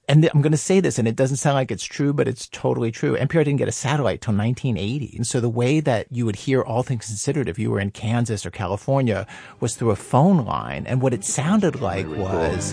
[0.08, 2.46] and I'm going to say this, and it doesn't sound like it's true, but it's
[2.48, 3.16] totally true.
[3.16, 5.16] NPR didn't get a satellite till 1980.
[5.16, 7.90] And so the way that you would hear all things considered if you were in
[7.90, 9.26] Kansas or California
[9.60, 10.87] was through a phone line.
[10.87, 12.72] And what it sounded like was.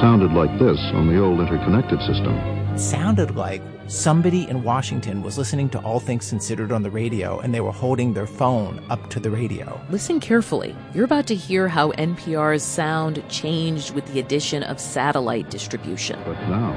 [0.00, 2.61] Sounded like this on the old interconnected system.
[2.76, 7.54] Sounded like somebody in Washington was listening to All Things Considered on the radio and
[7.54, 9.78] they were holding their phone up to the radio.
[9.90, 10.74] Listen carefully.
[10.94, 16.18] You're about to hear how NPR's sound changed with the addition of satellite distribution.
[16.24, 16.72] But now,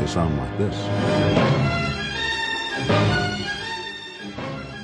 [0.00, 0.76] they sound like this.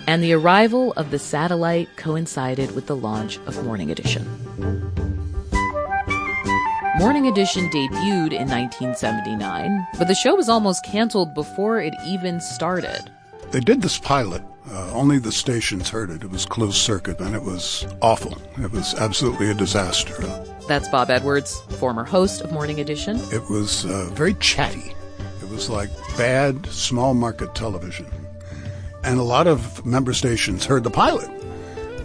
[0.07, 5.08] And the arrival of the satellite coincided with the launch of Morning Edition.
[6.99, 13.09] Morning Edition debuted in 1979, but the show was almost canceled before it even started.
[13.53, 14.43] They did this pilot.
[14.69, 16.25] Uh, only the stations heard it.
[16.25, 18.37] It was closed circuit, and it was awful.
[18.61, 20.15] It was absolutely a disaster.
[20.67, 23.21] That's Bob Edwards, former host of Morning Edition.
[23.33, 24.93] It was uh, very chatty.
[25.41, 28.07] It was like bad small market television.
[29.05, 31.31] And a lot of member stations heard the pilot,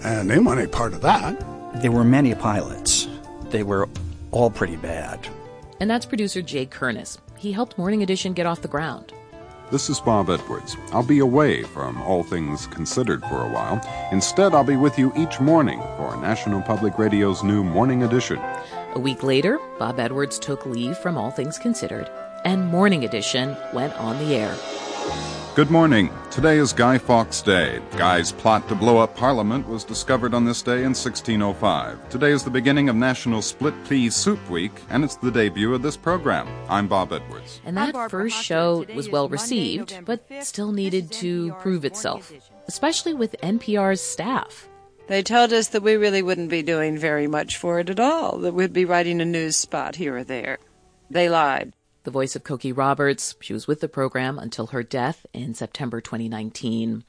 [0.03, 1.43] and they weren't a part of that.
[1.81, 3.07] There were many pilots.
[3.49, 3.89] They were
[4.33, 5.25] all pretty bad.
[5.79, 7.19] And that's producer Jay Kernis.
[7.37, 9.13] He helped Morning Edition get off the ground.
[9.71, 10.75] This is Bob Edwards.
[10.91, 13.81] I'll be away from All Things Considered for a while.
[14.11, 18.39] Instead, I'll be with you each morning for National Public Radio's new Morning Edition.
[18.95, 22.09] A week later, Bob Edwards took leave from All Things Considered,
[22.45, 24.55] and Morning Edition went on the air.
[25.55, 26.09] Good morning.
[26.31, 27.79] Today is Guy Fawkes Day.
[27.95, 32.09] Guy's plot to blow up Parliament was discovered on this day in 1605.
[32.09, 35.83] Today is the beginning of National Split Pea Soup Week, and it's the debut of
[35.83, 36.47] this program.
[36.69, 37.61] I'm Bob Edwards.
[37.65, 42.33] And that first show was well received, but still needed to prove itself,
[42.67, 44.67] especially with NPR's staff.
[45.05, 48.39] They told us that we really wouldn't be doing very much for it at all,
[48.39, 50.57] that we'd be writing a news spot here or there.
[51.11, 53.35] They lied the voice of Cokie Roberts.
[53.39, 57.03] She was with the program until her death in September 2019.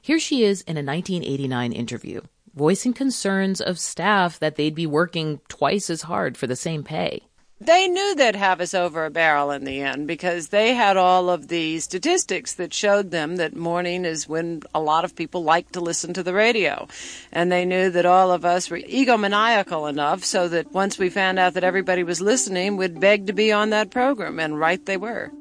[0.00, 2.20] Here she is in a 1989 interview,
[2.54, 7.22] voicing concerns of staff that they'd be working twice as hard for the same pay.
[7.58, 11.30] They knew they'd have us over a barrel in the end because they had all
[11.30, 15.72] of the statistics that showed them that morning is when a lot of people like
[15.72, 16.86] to listen to the radio.
[17.32, 21.38] And they knew that all of us were egomaniacal enough so that once we found
[21.38, 24.38] out that everybody was listening, we'd beg to be on that program.
[24.38, 25.32] And right they were.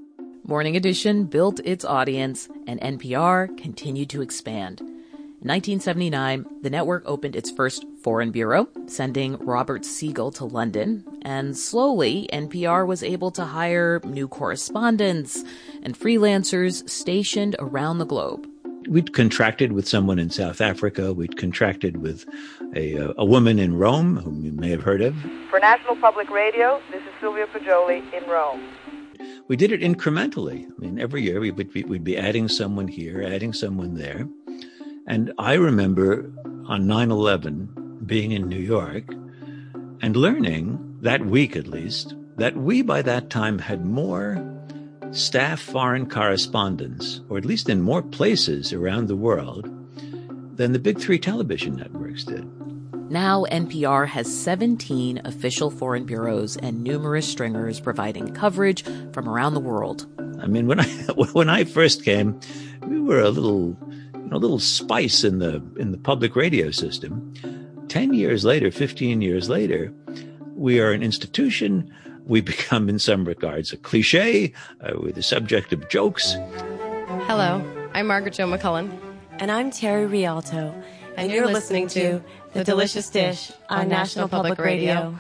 [0.48, 4.82] Morning Edition built its audience, and NPR continued to expand.
[5.46, 11.56] In 1979, the network opened its first foreign bureau, sending Robert Siegel to London, and
[11.56, 15.44] slowly NPR was able to hire new correspondents
[15.84, 18.48] and freelancers stationed around the globe.
[18.90, 21.14] We'd contracted with someone in South Africa.
[21.14, 22.26] We'd contracted with
[22.76, 25.16] a, uh, a woman in Rome, whom you may have heard of.
[25.52, 28.68] For National Public Radio, this is Sylvia Poggioli in Rome.
[29.48, 30.66] We did it incrementally.
[30.66, 34.28] I mean, every year we would be, we'd be adding someone here, adding someone there.
[35.08, 36.32] And I remember
[36.68, 39.04] on 9 11 being in New York
[40.02, 44.44] and learning, that week at least, that we by that time had more
[45.12, 49.70] staff foreign correspondents, or at least in more places around the world,
[50.58, 52.50] than the big three television networks did.
[53.10, 58.84] Now, NPR has 17 official foreign bureaus and numerous stringers providing coverage
[59.14, 60.08] from around the world.
[60.42, 60.86] I mean, when I
[61.34, 62.40] when I first came,
[62.88, 63.78] we were a little
[64.32, 67.34] a little spice in the in the public radio system.
[67.88, 69.94] Ten years later, fifteen years later,
[70.56, 71.94] we are an institution.
[72.26, 74.54] We become, in some regards, a cliche.
[74.82, 76.36] Uh, we're the subject of jokes.
[77.28, 77.64] Hello,
[77.94, 78.98] I'm Margaret Jo McCullen.
[79.38, 80.58] And I'm Terry Rialto.
[80.58, 80.86] And,
[81.18, 85.16] and you're, you're listening, listening to The Delicious Dish on National Public Radio.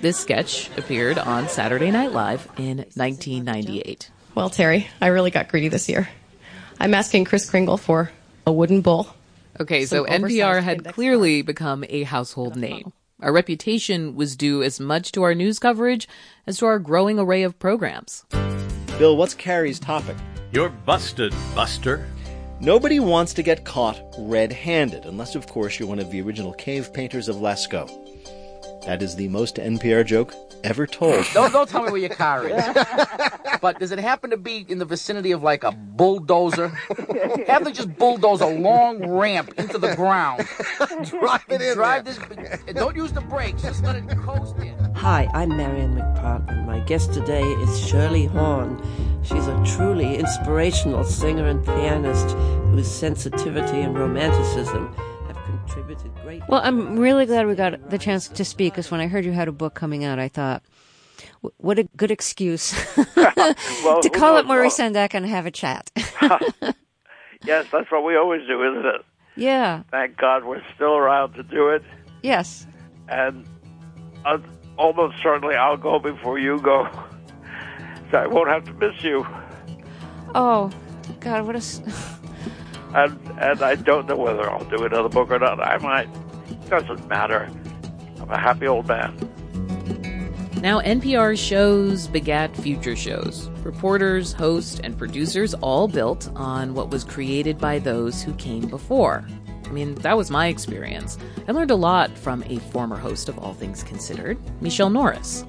[0.00, 4.10] This sketch appeared on Saturday Night Live in 1998.
[4.34, 6.08] Well, Terry, I really got greedy this year.
[6.78, 8.10] I'm asking Chris Kringle for
[8.50, 9.06] a wooden bowl.
[9.60, 12.60] Okay, so NPR had clearly become a household uh-huh.
[12.60, 12.92] name.
[13.20, 16.08] Our reputation was due as much to our news coverage
[16.46, 18.24] as to our growing array of programs.
[18.98, 20.16] Bill, what's Carrie's topic?
[20.52, 22.06] You're busted, Buster.
[22.60, 26.52] Nobody wants to get caught red handed, unless, of course, you're one of the original
[26.54, 27.88] cave painters of Lascaux.
[28.84, 30.34] That is the most NPR joke
[30.64, 31.26] ever told.
[31.34, 32.64] don't, don't tell me where your car is.
[33.60, 36.68] but does it happen to be in the vicinity of like a bulldozer?
[37.46, 40.46] Have them just bulldoze a long ramp into the ground.
[41.04, 42.60] Drive it in Drive there.
[42.64, 42.74] this.
[42.74, 43.62] Don't use the brakes.
[43.62, 44.76] Just let it coast in.
[44.94, 46.66] Hi, I'm Marian McPartland.
[46.66, 48.80] My guest today is Shirley Horn.
[49.22, 52.30] She's a truly inspirational singer and pianist
[52.70, 55.09] whose sensitivity and romanticism have
[55.74, 56.42] contributed greatly.
[56.48, 59.32] Well, I'm really glad we got the chance to speak because when I heard you
[59.32, 60.62] had a book coming out, I thought,
[61.58, 62.72] what a good excuse
[63.16, 64.48] Well, to call up knows?
[64.48, 65.90] Maurice Sendak and have a chat.
[67.42, 69.00] Yes, that's what we always do, isn't it?
[69.34, 71.82] yeah, Thank God we're still around to do it.
[72.22, 72.66] yes.
[73.08, 73.46] And
[74.26, 74.36] uh,
[74.76, 76.86] almost certainly I'll go before you go.
[78.10, 79.26] So I won't have to miss you.
[80.34, 80.70] Oh,
[81.20, 82.19] God, what a.
[82.94, 85.60] And, and I don't know whether I'll do another book or not.
[85.60, 86.08] I might.
[86.68, 87.50] Doesn't matter.
[88.20, 89.16] I'm a happy old man.
[90.60, 93.48] Now, NPR shows begat future shows.
[93.62, 99.26] Reporters, hosts, and producers all built on what was created by those who came before.
[99.64, 101.16] I mean, that was my experience.
[101.48, 105.46] I learned a lot from a former host of All Things Considered, Michelle Norris.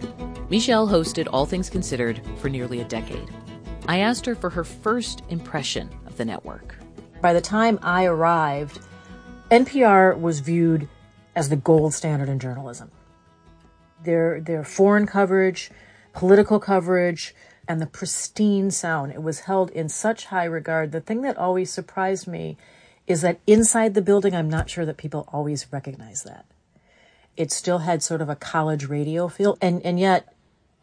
[0.50, 3.30] Michelle hosted All Things Considered for nearly a decade.
[3.88, 6.76] I asked her for her first impression of the network.
[7.22, 8.80] By the time I arrived,
[9.52, 10.90] NPR was viewed
[11.36, 12.90] as the gold standard in journalism.
[14.04, 15.70] Their their foreign coverage,
[16.14, 17.36] political coverage,
[17.68, 19.12] and the pristine sound.
[19.12, 20.92] It was held in such high regard.
[20.92, 22.58] The thing that always surprised me
[23.06, 26.46] is that inside the building, I'm not sure that people always recognize that.
[27.38, 30.34] It still had sort of a college radio feel, and and yet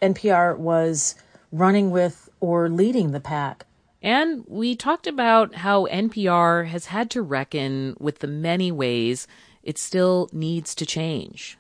[0.00, 1.16] NPR was
[1.50, 3.64] running with or leading the pack
[4.02, 9.26] And we talked about how NPR has had to reckon with the many ways
[9.62, 11.58] it still needs to change.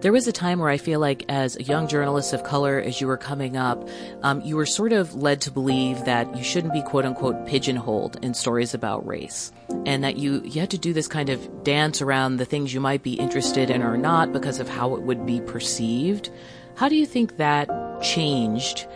[0.00, 3.00] There was a time where I feel like, as a young journalist of color, as
[3.00, 3.88] you were coming up,
[4.22, 8.22] um, you were sort of led to believe that you shouldn't be quote unquote pigeonholed
[8.22, 9.52] in stories about race.
[9.86, 12.80] And that you, you had to do this kind of dance around the things you
[12.80, 16.30] might be interested in or not because of how it would be perceived.
[16.74, 17.68] How do you think that
[18.02, 18.86] changed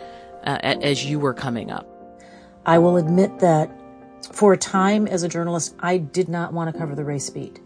[0.43, 1.87] uh, as you were coming up?
[2.65, 3.69] I will admit that
[4.31, 7.59] for a time as a journalist, I did not want to cover the race beat.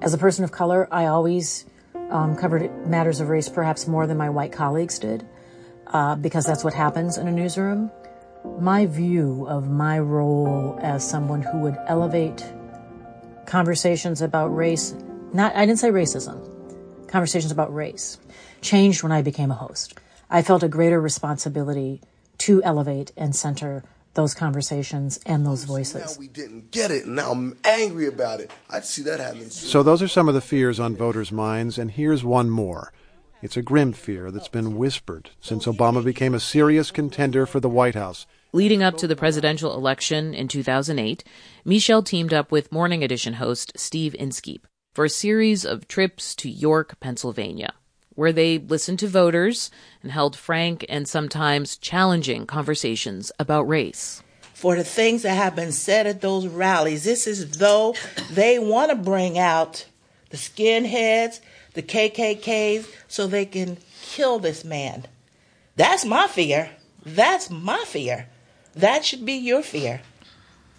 [0.00, 1.64] As a person of color, I always
[2.10, 5.26] um, covered matters of race perhaps more than my white colleagues did,
[5.88, 7.90] uh, because that's what happens in a newsroom.
[8.58, 12.44] My view of my role as someone who would elevate
[13.46, 14.94] conversations about race,
[15.32, 18.18] not, I didn't say racism, conversations about race,
[18.60, 19.94] changed when I became a host.
[20.32, 22.00] I felt a greater responsibility
[22.38, 26.16] to elevate and center those conversations and those voices.
[26.16, 28.50] Now we didn't get it, and now I'm angry about it.
[28.70, 29.50] I'd see that happen.
[29.50, 32.94] So those are some of the fears on voters' minds, and here's one more.
[33.42, 37.68] It's a grim fear that's been whispered since Obama became a serious contender for the
[37.68, 38.24] White House.
[38.54, 41.24] Leading up to the presidential election in 2008,
[41.66, 46.48] Michelle teamed up with Morning Edition host Steve Inskeep for a series of trips to
[46.48, 47.74] York, Pennsylvania,
[48.14, 49.70] where they listened to voters
[50.02, 54.22] and held frank and sometimes challenging conversations about race.
[54.54, 57.02] for the things that have been said at those rallies.
[57.02, 57.96] This is though
[58.30, 59.86] they want to bring out
[60.30, 61.40] the skinheads,
[61.74, 65.06] the KKKs, so they can kill this man.
[65.74, 66.70] That's my fear.
[67.04, 68.28] That's my fear.
[68.74, 70.00] That should be your fear.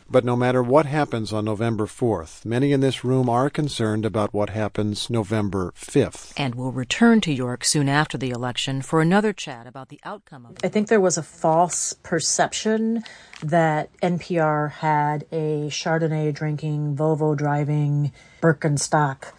[0.10, 4.34] But no matter what happens on November 4th, many in this room are concerned about
[4.34, 6.34] what happens November 5th.
[6.38, 10.45] And will return to York soon after the election for another chat about the outcome
[10.45, 10.66] of it.
[10.66, 13.04] I think there was a false perception
[13.41, 19.34] that NPR had a Chardonnay drinking, Volvo driving, Birkenstock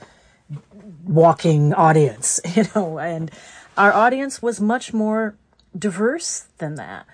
[1.04, 3.30] walking audience, you know, and
[3.76, 5.36] our audience was much more
[5.76, 7.06] diverse than that.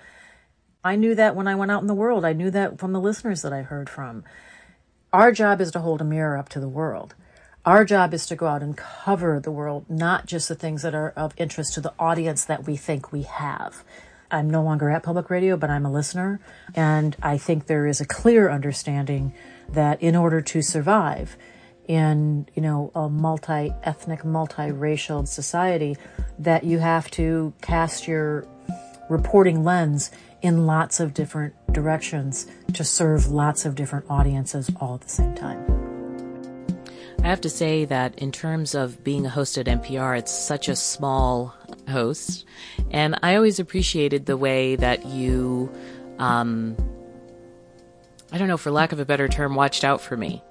[0.83, 2.25] I knew that when I went out in the world.
[2.25, 4.23] I knew that from the listeners that I heard from.
[5.13, 7.15] Our job is to hold a mirror up to the world.
[7.65, 10.95] Our job is to go out and cover the world, not just the things that
[10.95, 13.83] are of interest to the audience that we think we have.
[14.31, 16.39] I'm no longer at public radio, but I'm a listener.
[16.73, 19.33] And I think there is a clear understanding
[19.69, 21.37] that in order to survive
[21.87, 25.97] in, you know, a multi-ethnic, multiracial society,
[26.39, 28.47] that you have to cast your
[29.09, 30.09] reporting lens
[30.41, 35.35] in lots of different directions to serve lots of different audiences all at the same
[35.35, 35.81] time.
[37.23, 40.67] I have to say that in terms of being a host at NPR, it's such
[40.67, 41.53] a small
[41.87, 42.45] host.
[42.89, 45.71] And I always appreciated the way that you,
[46.17, 46.75] um,
[48.31, 50.43] I don't know, for lack of a better term, watched out for me.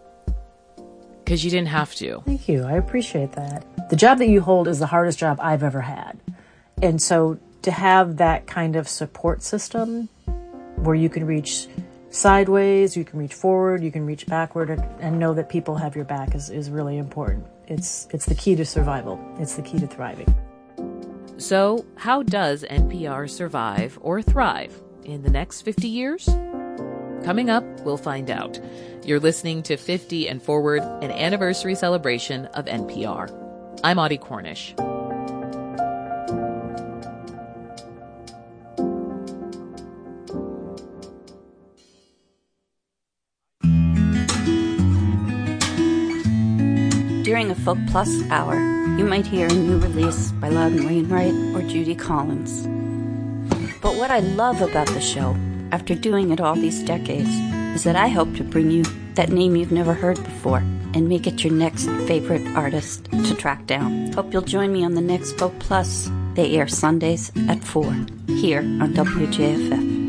[1.24, 2.22] Because you didn't have to.
[2.24, 2.62] Thank you.
[2.62, 3.90] I appreciate that.
[3.90, 6.20] The job that you hold is the hardest job I've ever had.
[6.80, 10.08] And so to have that kind of support system
[10.76, 11.66] where you can reach
[12.10, 15.94] sideways, you can reach forward, you can reach backward, and, and know that people have
[15.94, 17.46] your back is, is really important.
[17.68, 20.34] It's, it's the key to survival, it's the key to thriving.
[21.36, 26.28] So, how does NPR survive or thrive in the next 50 years?
[27.24, 28.58] Coming up, we'll find out.
[29.04, 33.80] You're listening to 50 and Forward, an anniversary celebration of NPR.
[33.82, 34.74] I'm Audie Cornish.
[47.40, 48.54] During a Folk Plus hour,
[48.98, 52.66] you might hear a new release by Loudon Wainwright or Judy Collins.
[53.80, 55.34] But what I love about the show,
[55.72, 57.30] after doing it all these decades,
[57.74, 58.84] is that I hope to bring you
[59.14, 60.58] that name you've never heard before
[60.92, 64.12] and make it your next favorite artist to track down.
[64.12, 66.10] Hope you'll join me on the next Folk Plus.
[66.34, 67.84] They air Sundays at 4
[68.36, 69.99] here on WJFF.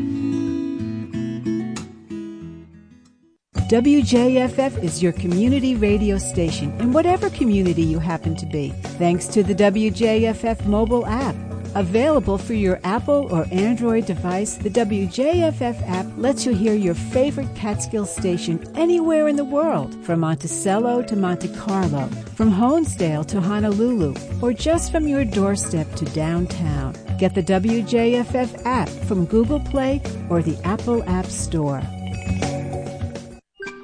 [3.72, 8.68] WJFF is your community radio station in whatever community you happen to be,
[8.98, 11.34] thanks to the WJFF mobile app.
[11.74, 17.48] Available for your Apple or Android device, the WJFF app lets you hear your favorite
[17.54, 24.14] Catskill station anywhere in the world, from Monticello to Monte Carlo, from Honesdale to Honolulu,
[24.42, 26.94] or just from your doorstep to downtown.
[27.18, 31.82] Get the WJFF app from Google Play or the Apple App Store.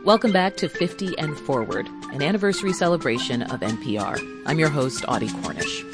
[0.09, 4.43] Welcome back to 50 and Forward, an anniversary celebration of NPR.
[4.47, 5.85] I'm your host, Audie Cornish.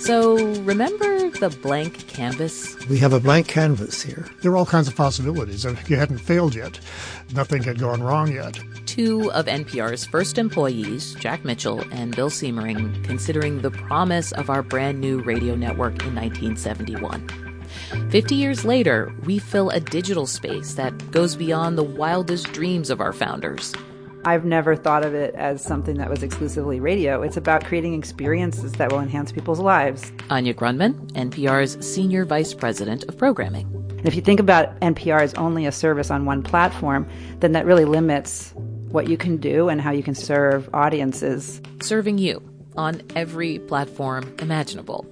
[0.00, 2.76] So, remember the blank canvas?
[2.88, 4.26] We have a blank canvas here.
[4.40, 5.64] There are all kinds of possibilities.
[5.64, 6.80] And you hadn't failed yet.
[7.32, 8.58] Nothing had gone wrong yet.
[8.86, 14.64] Two of NPR's first employees, Jack Mitchell and Bill Siemering, considering the promise of our
[14.64, 17.51] brand new radio network in 1971.
[18.10, 23.00] 50 years later, we fill a digital space that goes beyond the wildest dreams of
[23.00, 23.74] our founders.
[24.24, 27.22] I've never thought of it as something that was exclusively radio.
[27.22, 30.12] It's about creating experiences that will enhance people's lives.
[30.30, 33.66] Anya Grundmann, NPR's Senior Vice President of Programming.
[33.90, 37.08] And if you think about NPR as only a service on one platform,
[37.40, 38.52] then that really limits
[38.90, 41.60] what you can do and how you can serve audiences.
[41.80, 42.42] Serving you
[42.76, 45.06] on every platform imaginable.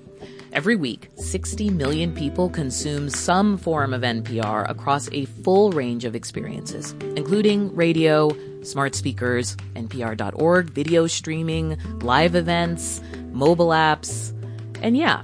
[0.53, 6.16] Every week, 60 million people consume some form of NPR across a full range of
[6.16, 8.30] experiences, including radio,
[8.62, 14.32] smart speakers, NPR.org, video streaming, live events, mobile apps,
[14.82, 15.22] and yeah,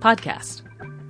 [0.00, 0.62] podcast.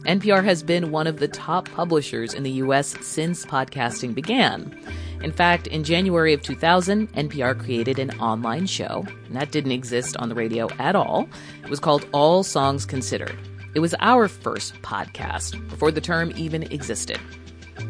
[0.07, 4.79] NPR has been one of the top publishers in the US since podcasting began.
[5.23, 10.15] In fact, in January of 2000, NPR created an online show, and that didn't exist
[10.19, 11.27] on the radio at all.
[11.63, 13.39] It was called All Songs Considered.
[13.75, 17.19] It was our first podcast before the term even existed.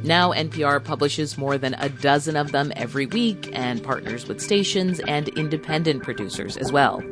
[0.05, 5.01] Now, NPR publishes more than a dozen of them every week and partners with stations
[5.01, 7.03] and independent producers as well.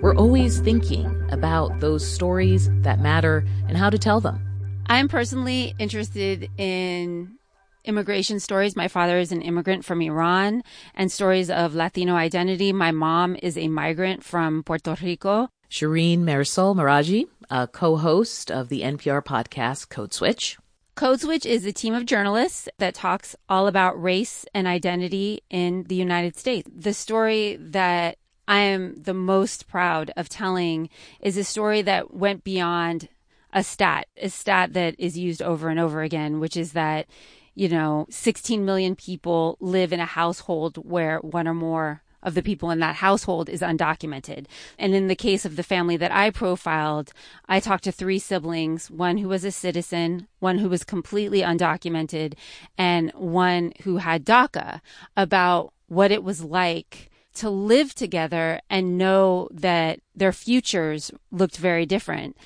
[0.00, 4.47] We're always thinking about those stories that matter and how to tell them.
[4.90, 7.36] I'm personally interested in
[7.84, 8.74] immigration stories.
[8.74, 10.62] My father is an immigrant from Iran
[10.94, 12.72] and stories of Latino identity.
[12.72, 15.50] My mom is a migrant from Puerto Rico.
[15.70, 20.56] Shireen Marisol Meraji, a co-host of the NPR podcast Code Switch.
[20.94, 25.84] Code Switch is a team of journalists that talks all about race and identity in
[25.84, 26.68] the United States.
[26.74, 28.16] The story that
[28.48, 30.88] I am the most proud of telling
[31.20, 33.10] is a story that went beyond
[33.52, 37.06] a stat, a stat that is used over and over again, which is that,
[37.54, 42.42] you know, 16 million people live in a household where one or more of the
[42.42, 44.46] people in that household is undocumented.
[44.78, 47.12] And in the case of the family that I profiled,
[47.48, 52.34] I talked to three siblings, one who was a citizen, one who was completely undocumented,
[52.76, 54.80] and one who had DACA
[55.16, 61.86] about what it was like to live together and know that their futures looked very
[61.86, 62.36] different.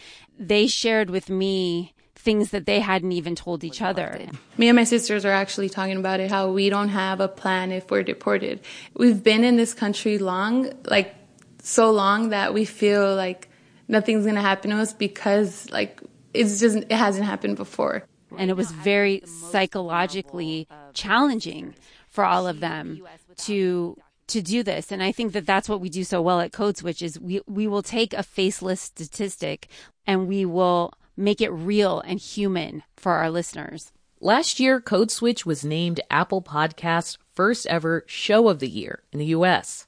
[0.48, 4.18] They shared with me things that they hadn't even told each other.
[4.56, 7.72] Me and my sisters are actually talking about it how we don't have a plan
[7.72, 8.60] if we're deported.
[8.96, 11.14] We've been in this country long, like
[11.62, 13.48] so long that we feel like
[13.88, 16.00] nothing's going to happen to us because like
[16.34, 18.04] it's just it hasn't happened before.
[18.38, 21.74] And it was very psychologically challenging
[22.08, 23.02] for all of them
[23.38, 23.96] to
[24.32, 24.90] to do this.
[24.90, 27.40] And I think that that's what we do so well at Code Switch is we,
[27.46, 29.68] we will take a faceless statistic
[30.06, 33.92] and we will make it real and human for our listeners.
[34.20, 39.18] Last year, Code Switch was named Apple Podcast's first ever show of the year in
[39.18, 39.86] the US.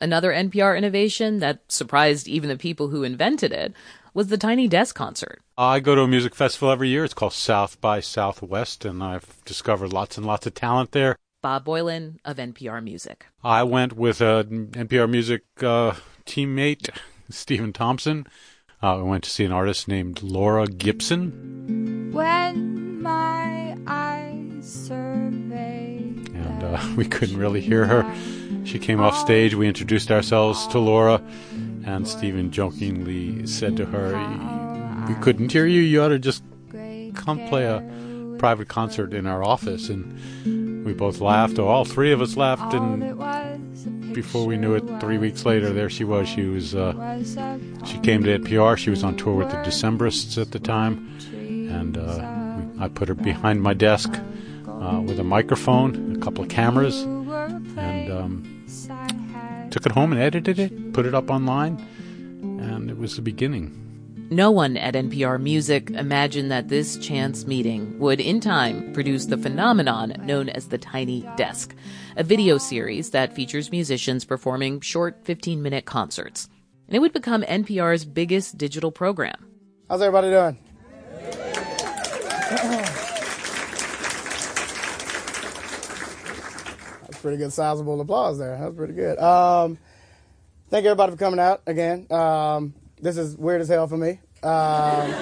[0.00, 3.72] Another NPR innovation that surprised even the people who invented it
[4.14, 5.40] was the Tiny Desk concert.
[5.56, 7.04] I go to a music festival every year.
[7.04, 11.16] It's called South by Southwest, and I've discovered lots and lots of talent there.
[11.40, 13.26] Bob Boilen of NPR Music.
[13.44, 15.94] I went with an NPR Music uh,
[16.26, 16.88] teammate,
[17.30, 18.26] Stephen Thompson.
[18.82, 22.10] Uh, we went to see an artist named Laura Gibson.
[22.12, 25.96] When my eyes survey.
[26.34, 28.14] And uh, we couldn't really hear her.
[28.64, 29.54] She came off stage.
[29.54, 31.22] We introduced ourselves to Laura,
[31.84, 34.12] and Stephen jokingly said to her,
[35.08, 35.80] We couldn't hear you.
[35.80, 36.42] You ought to just
[37.14, 37.80] come play a
[38.38, 39.88] private concert in our office.
[39.88, 44.82] And we both laughed, or all three of us laughed, and before we knew it,
[45.00, 46.26] three weeks later, there she was.
[46.26, 47.22] She was uh,
[47.84, 48.76] she came to NPR.
[48.78, 53.14] She was on tour with the Decemberists at the time, and uh, I put her
[53.14, 54.18] behind my desk
[54.66, 58.66] uh, with a microphone, a couple of cameras, and um,
[59.70, 61.76] took it home and edited it, put it up online,
[62.60, 63.87] and it was the beginning.
[64.30, 69.38] No one at NPR Music imagined that this chance meeting would, in time, produce the
[69.38, 71.74] phenomenon known as the Tiny Desk,
[72.14, 76.50] a video series that features musicians performing short 15 minute concerts.
[76.88, 79.46] And it would become NPR's biggest digital program.
[79.88, 80.58] How's everybody doing?
[87.00, 88.58] That's pretty good, sizable applause there.
[88.58, 89.18] That's pretty good.
[89.18, 89.78] Um,
[90.68, 92.06] thank you everybody for coming out again.
[92.10, 94.20] Um, this is weird as hell for me.
[94.42, 95.12] Um,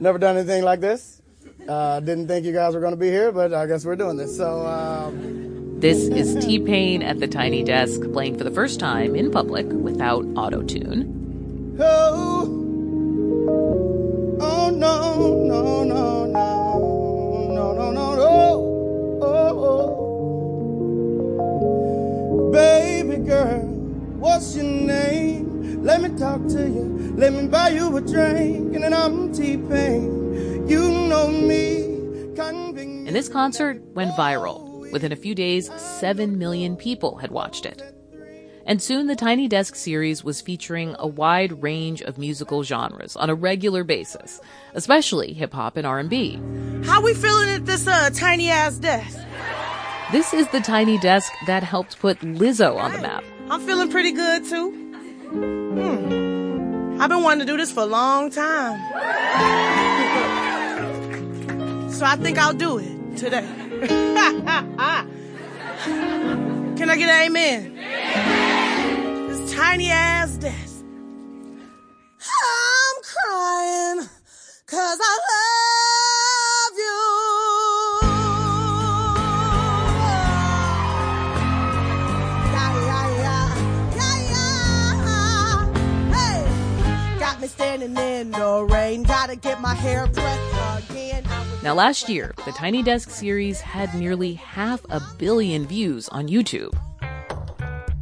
[0.00, 1.22] never done anything like this.
[1.68, 4.16] Uh, didn't think you guys were going to be here, but I guess we're doing
[4.16, 4.36] this.
[4.36, 4.66] So.
[4.66, 5.38] Um,
[5.78, 9.64] this is T Pain at the Tiny Desk playing for the first time in public
[9.68, 11.78] without auto tune.
[11.78, 12.42] Oh,
[14.40, 18.24] oh no, no, no, no, no, no, no, no,
[19.22, 19.60] oh,
[22.40, 22.50] oh.
[22.50, 23.60] Baby girl,
[24.18, 25.57] what's your name?
[25.82, 27.14] Let me talk to you.
[27.16, 30.68] Let me buy you a drink, and then I'm T-Pain.
[30.68, 31.88] You know me.
[33.08, 34.92] And this concert went viral.
[34.92, 37.82] Within a few days, 7 million people had watched it.
[38.66, 43.30] And soon the Tiny Desk series was featuring a wide range of musical genres on
[43.30, 44.42] a regular basis,
[44.74, 46.38] especially hip hop and R&B.
[46.84, 49.18] How we feeling at this uh, tiny ass desk?
[50.12, 53.24] This is the Tiny Desk that helped put Lizzo on the map.
[53.48, 54.87] I'm feeling pretty good too.
[55.30, 57.00] Hmm.
[57.00, 58.78] I've been wanting to do this for a long time.
[61.90, 63.42] so I think I'll do it today.
[66.76, 67.74] Can I get an amen?
[69.28, 70.84] This tiny ass desk.
[72.20, 74.08] I'm crying
[74.66, 75.87] cause I love
[87.38, 89.04] got me standing in the rain.
[89.04, 91.24] Gotta get my hair pressed again.
[91.62, 96.76] Now, last year, the Tiny Desk series had nearly half a billion views on YouTube.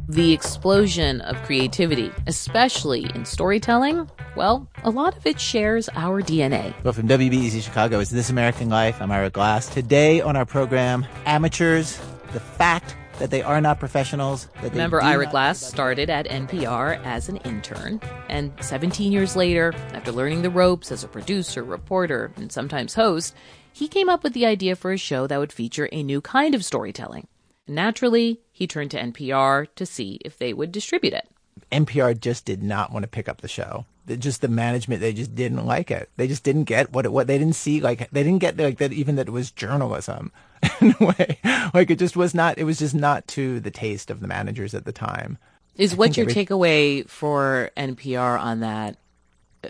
[0.09, 6.73] The explosion of creativity, especially in storytelling, well, a lot of it shares our DNA.
[6.83, 9.01] Well, from WBEZ Chicago, it's This American Life.
[9.01, 9.67] I'm Ira Glass.
[9.67, 11.99] Today on our program, amateurs,
[12.33, 14.47] the fact that they are not professionals.
[14.61, 20.11] That Remember, Ira Glass started at NPR as an intern, and 17 years later, after
[20.11, 23.35] learning the ropes as a producer, reporter, and sometimes host,
[23.71, 26.55] he came up with the idea for a show that would feature a new kind
[26.55, 27.27] of storytelling.
[27.67, 31.27] Naturally, he turned to NPR to see if they would distribute it.
[31.71, 33.85] NPR just did not want to pick up the show.
[34.07, 36.09] Just the management, they just didn't like it.
[36.15, 37.81] They just didn't get what it, what they didn't see.
[37.81, 40.31] Like they didn't get like that even that it was journalism
[40.81, 41.39] in a way.
[41.73, 42.57] Like it just was not.
[42.57, 45.37] It was just not to the taste of the managers at the time.
[45.75, 48.97] Is what your every, takeaway for NPR on that?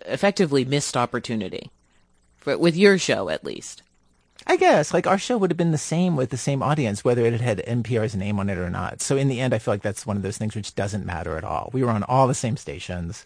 [0.05, 1.71] Effectively missed opportunity,
[2.37, 3.81] for, with your show at least.
[4.45, 7.25] I guess like our show would have been the same with the same audience, whether
[7.25, 9.01] it had NPR's name on it or not.
[9.01, 11.37] So in the end, I feel like that's one of those things which doesn't matter
[11.37, 11.69] at all.
[11.73, 13.25] We were on all the same stations.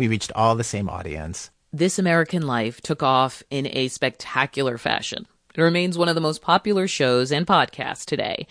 [0.00, 1.50] We reached all the same audience.
[1.74, 5.26] This American Life took off in a spectacular fashion.
[5.54, 8.46] It remains one of the most popular shows and podcasts today.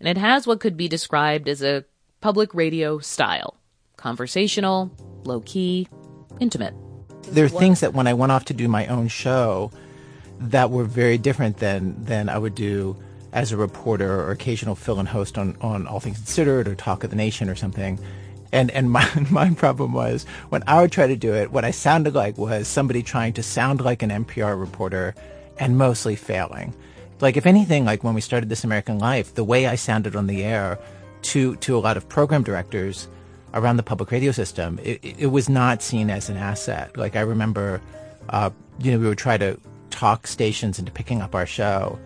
[0.00, 1.84] And it has what could be described as a
[2.20, 3.54] public radio style
[3.96, 4.90] conversational,
[5.22, 5.86] low key,
[6.40, 6.74] intimate.
[7.28, 9.70] There are things that when I went off to do my own show,
[10.40, 12.96] that were very different than than I would do
[13.32, 17.10] as a reporter or occasional fill-in host on, on All Things Considered or Talk of
[17.10, 18.00] the Nation or something.
[18.52, 21.70] And and my my problem was when I would try to do it, what I
[21.70, 25.14] sounded like was somebody trying to sound like an NPR reporter
[25.58, 26.74] and mostly failing.
[27.20, 30.26] Like if anything, like when we started This American Life, the way I sounded on
[30.26, 30.78] the air
[31.22, 33.08] to to a lot of program directors
[33.54, 36.96] around the public radio system, it, it was not seen as an asset.
[36.96, 37.80] Like I remember,
[38.28, 39.58] uh, you know, we would try to
[39.90, 41.98] talk stations into picking up our show.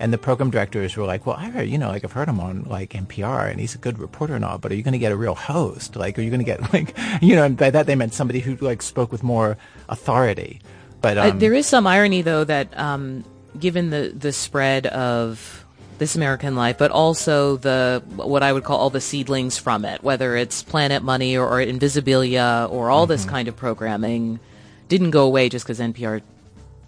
[0.00, 2.40] And the program directors were like, well, I heard, you know, like I've heard him
[2.40, 4.98] on like NPR and he's a good reporter and all, but are you going to
[4.98, 5.94] get a real host?
[5.94, 8.40] Like, are you going to get like, you know, and by that they meant somebody
[8.40, 9.58] who like spoke with more
[9.90, 10.60] authority.
[11.02, 13.24] But Uh, um, there is some irony, though, that um,
[13.58, 15.64] given the the spread of
[15.98, 20.02] This American Life, but also the what I would call all the seedlings from it,
[20.02, 23.28] whether it's Planet Money or, or Invisibilia or all this Mhm.
[23.28, 24.40] kind of programming,
[24.88, 26.22] didn't go away just because NPR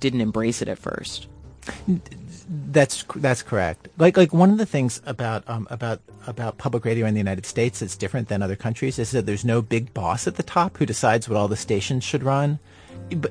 [0.01, 1.27] didn't embrace it at first.
[2.55, 3.89] That's that's correct.
[3.97, 7.47] Like like one of the things about um, about about public radio in the United
[7.47, 10.77] States that's different than other countries is that there's no big boss at the top
[10.77, 12.59] who decides what all the stations should run,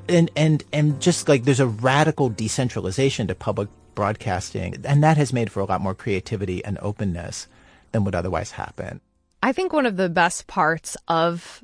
[0.09, 5.32] and and and just like there's a radical decentralization to public broadcasting, and that has
[5.32, 7.47] made for a lot more creativity and openness
[7.91, 9.01] than would otherwise happen.
[9.43, 11.63] I think one of the best parts of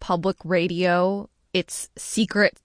[0.00, 2.58] public radio, its secret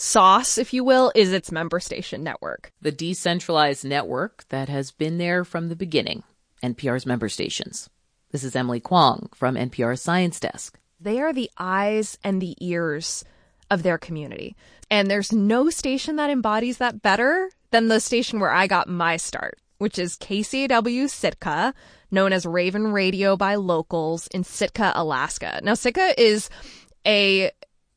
[0.00, 2.72] sauce, if you will, is its member station network.
[2.80, 6.22] The decentralized network that has been there from the beginning,
[6.62, 7.90] NPR's member stations.
[8.30, 10.78] This is Emily Kwong from NPR's Science Desk.
[11.00, 13.24] They are the eyes and the ears
[13.70, 14.56] of their community.
[14.90, 19.16] And there's no station that embodies that better than the station where I got my
[19.16, 21.74] start, which is KCAW Sitka,
[22.10, 25.60] known as Raven Radio by locals in Sitka, Alaska.
[25.62, 26.50] Now, Sitka is
[27.06, 27.50] a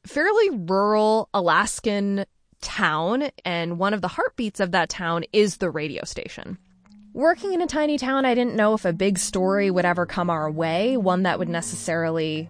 [0.06, 2.26] fairly rural Alaskan
[2.62, 6.58] town, and one of the heartbeats of that town is the radio station.
[7.14, 10.30] Working in a tiny town, I didn't know if a big story would ever come
[10.30, 12.49] our way, one that would necessarily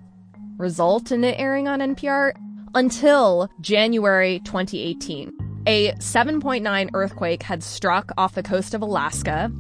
[0.58, 2.34] result in it airing on NPR,
[2.74, 5.64] until January 2018.
[5.68, 9.52] A 7.9 earthquake had struck off the coast of Alaska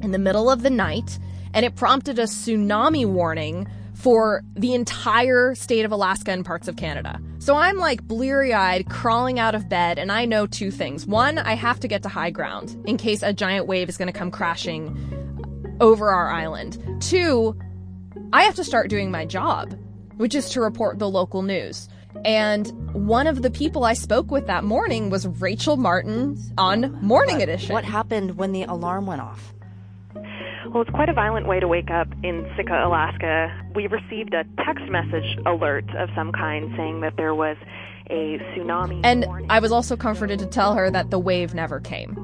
[0.00, 1.18] in the middle of the night,
[1.52, 3.66] and it prompted a tsunami warning
[4.08, 7.20] for the entire state of Alaska and parts of Canada.
[7.40, 11.06] So I'm like bleary eyed, crawling out of bed, and I know two things.
[11.06, 14.10] One, I have to get to high ground in case a giant wave is going
[14.10, 14.96] to come crashing
[15.82, 16.82] over our island.
[17.02, 17.54] Two,
[18.32, 19.78] I have to start doing my job,
[20.16, 21.90] which is to report the local news.
[22.24, 27.42] And one of the people I spoke with that morning was Rachel Martin on Morning
[27.42, 27.74] Edition.
[27.74, 29.52] What happened when the alarm went off?
[30.72, 33.48] Well, it's quite a violent way to wake up in Sitka, Alaska.
[33.74, 37.56] We received a text message alert of some kind saying that there was
[38.10, 39.00] a tsunami.
[39.02, 42.14] And I was also comforted to tell her that the wave never came.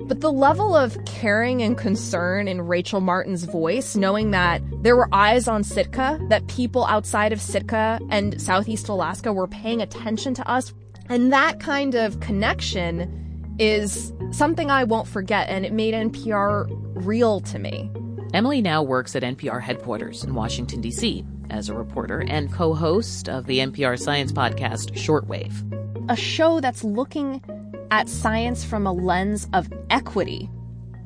[0.00, 5.08] But the level of caring and concern in Rachel Martin's voice, knowing that there were
[5.12, 10.48] eyes on Sitka, that people outside of Sitka and Southeast Alaska were paying attention to
[10.48, 10.72] us,
[11.10, 17.40] and that kind of connection is something I won't forget, and it made NPR real
[17.40, 17.90] to me.
[18.32, 23.28] Emily now works at NPR headquarters in Washington, D.C., as a reporter and co host
[23.28, 25.66] of the NPR science podcast Shortwave.
[26.08, 27.42] A show that's looking
[27.90, 30.48] at science from a lens of equity.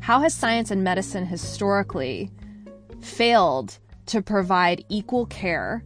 [0.00, 2.30] How has science and medicine historically
[3.00, 5.82] failed to provide equal care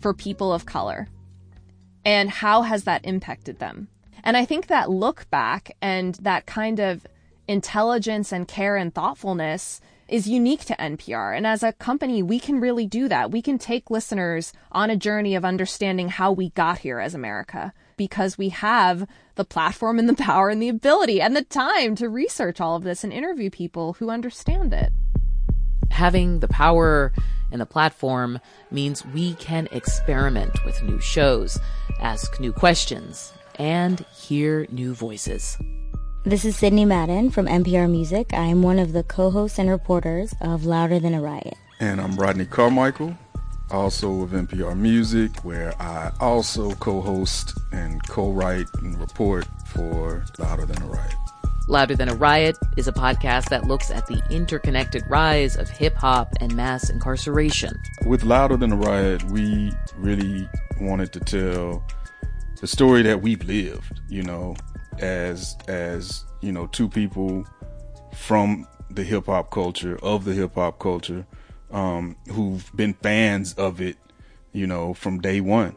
[0.00, 1.06] for people of color?
[2.04, 3.88] And how has that impacted them?
[4.24, 7.06] And I think that look back and that kind of
[7.48, 11.36] intelligence and care and thoughtfulness is unique to NPR.
[11.36, 13.30] And as a company, we can really do that.
[13.30, 17.72] We can take listeners on a journey of understanding how we got here as America
[17.96, 22.08] because we have the platform and the power and the ability and the time to
[22.08, 24.92] research all of this and interview people who understand it.
[25.90, 27.12] Having the power
[27.50, 28.40] and the platform
[28.70, 31.58] means we can experiment with new shows,
[32.00, 35.58] ask new questions, and hear new voices.
[36.24, 38.34] This is Sidney Madden from NPR Music.
[38.34, 41.54] I am one of the co hosts and reporters of Louder Than a Riot.
[41.78, 43.16] And I'm Rodney Carmichael,
[43.70, 50.24] also of NPR Music, where I also co host and co write and report for
[50.38, 51.14] Louder Than a Riot.
[51.68, 55.94] Louder Than a Riot is a podcast that looks at the interconnected rise of hip
[55.94, 57.78] hop and mass incarceration.
[58.06, 60.48] With Louder Than a Riot, we really
[60.80, 61.84] wanted to tell
[62.60, 64.56] the story that we've lived, you know,
[65.00, 67.44] as as you know, two people
[68.14, 71.26] from the hip hop culture of the hip hop culture
[71.70, 73.96] um, who've been fans of it,
[74.52, 75.76] you know, from day one,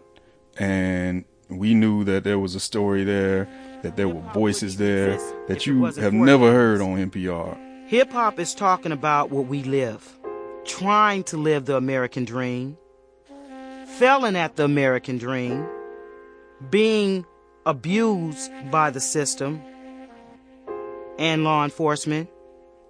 [0.57, 3.47] and we knew that there was a story there
[3.83, 5.17] that there were voices there
[5.47, 7.57] that you have never heard on NPR.
[7.87, 10.07] Hip hop is talking about what we live,
[10.65, 12.77] trying to live the American dream,
[13.97, 15.67] failing at the American dream,
[16.69, 17.25] being
[17.65, 19.61] abused by the system
[21.19, 22.29] and law enforcement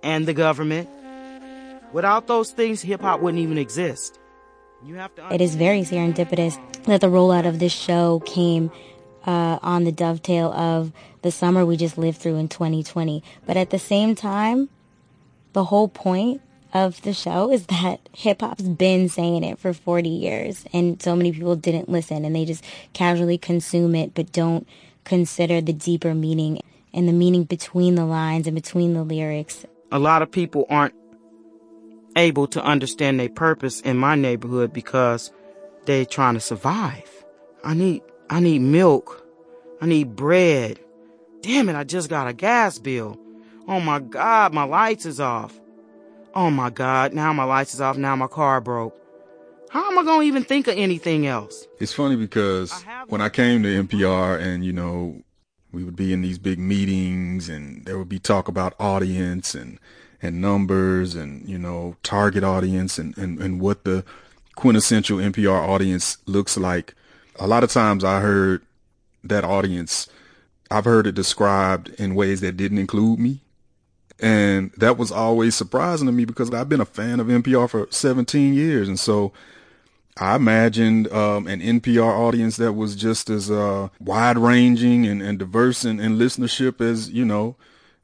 [0.04, 0.90] and the government.
[1.94, 4.20] Without those things, hip hop wouldn't even exist.
[4.84, 5.34] You have to.
[5.34, 8.72] It is very serendipitous that the rollout of this show came
[9.26, 10.92] uh, on the dovetail of
[11.22, 13.24] the summer we just lived through in 2020.
[13.46, 14.70] But at the same time,
[15.54, 16.42] the whole point
[16.74, 21.16] of the show is that hip hop's been saying it for 40 years, and so
[21.16, 22.64] many people didn't listen and they just
[22.94, 24.68] casually consume it but don't
[25.04, 26.62] consider the deeper meaning
[26.94, 29.66] and the meaning between the lines and between the lyrics.
[29.92, 30.96] A lot of people aren't
[32.16, 35.32] able to understand their purpose in my neighborhood because
[35.86, 37.10] they're trying to survive.
[37.64, 39.26] I need I need milk.
[39.82, 40.80] I need bread.
[41.42, 43.20] Damn it, I just got a gas bill.
[43.68, 45.60] Oh my god, my lights is off.
[46.34, 48.98] Oh my god, now my lights is off, now my car broke.
[49.70, 51.68] How am I going to even think of anything else?
[51.80, 55.22] It's funny because when I came to NPR and, you know,
[55.72, 59.80] we would be in these big meetings and there would be talk about audience and,
[60.22, 64.04] and numbers and, you know, target audience and, and, and what the
[64.56, 66.94] quintessential NPR audience looks like.
[67.40, 68.62] A lot of times I heard
[69.24, 70.08] that audience,
[70.70, 73.42] I've heard it described in ways that didn't include me.
[74.22, 77.88] And that was always surprising to me because I've been a fan of NPR for
[77.90, 78.88] 17 years.
[78.88, 79.34] And so
[80.18, 85.40] I imagined um, an NPR audience that was just as uh, wide ranging and, and
[85.40, 87.56] diverse in, in listenership as, you know,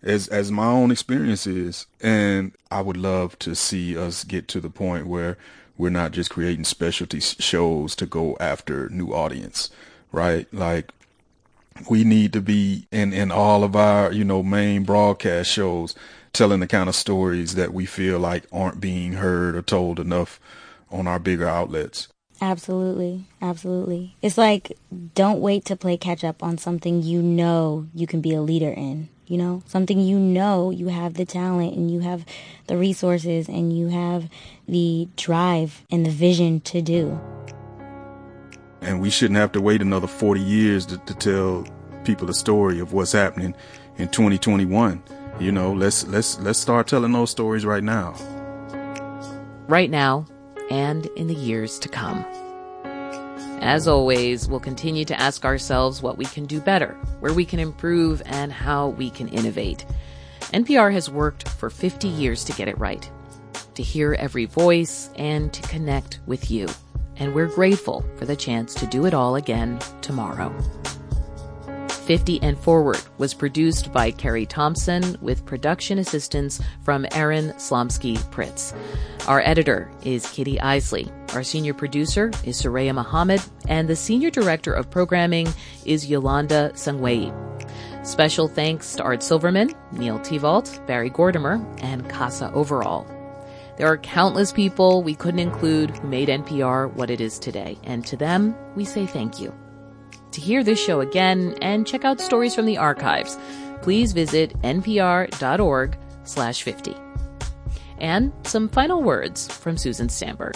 [0.01, 1.85] as as my own experience is.
[2.01, 5.37] And I would love to see us get to the point where
[5.77, 9.69] we're not just creating specialty shows to go after new audience,
[10.11, 10.51] right?
[10.51, 10.91] Like
[11.89, 15.95] we need to be in in all of our you know main broadcast shows
[16.33, 20.39] telling the kind of stories that we feel like aren't being heard or told enough
[20.91, 22.07] on our bigger outlets.
[22.39, 23.25] Absolutely.
[23.41, 24.15] Absolutely.
[24.21, 24.77] It's like
[25.15, 28.69] don't wait to play catch up on something you know you can be a leader
[28.69, 29.61] in you know?
[29.65, 32.25] Something you know you have the talent and you have
[32.67, 34.29] the resources and you have
[34.67, 37.19] the drive and the vision to do
[38.87, 41.65] and we shouldn't have to wait another 40 years to, to tell
[42.05, 43.53] people the story of what's happening
[43.97, 45.03] in 2021
[45.39, 48.15] you know let's let's let's start telling those stories right now.
[49.67, 50.25] Right now
[50.71, 52.25] and in the years to come.
[53.61, 57.59] As always we'll continue to ask ourselves what we can do better where we can
[57.59, 59.85] improve and how we can innovate.
[60.53, 63.09] Npr has worked for 50 years to get it right
[63.75, 66.67] to hear every voice and to connect with you
[67.19, 70.53] and we're grateful for the chance to do it all again tomorrow.
[72.07, 78.73] 50 and Forward was produced by Carrie Thompson with production assistance from Aaron Slomsky Pritz.
[79.27, 81.11] Our editor is Kitty Eisele.
[81.33, 85.49] Our senior producer is Soraya Mohammed, and the senior director of programming
[85.83, 87.33] is Yolanda Sangweni.
[88.07, 93.05] Special thanks to Art Silverman, Neil Tevault, Barry Gordemer, and Casa Overall.
[93.77, 98.03] There are countless people we couldn't include who made NPR what it is today, and
[98.07, 99.53] to them, we say thank you.
[100.31, 103.37] To hear this show again and check out stories from the archives,
[103.83, 106.95] please visit npr.org slash 50.
[107.99, 110.55] And some final words from Susan Stamberg.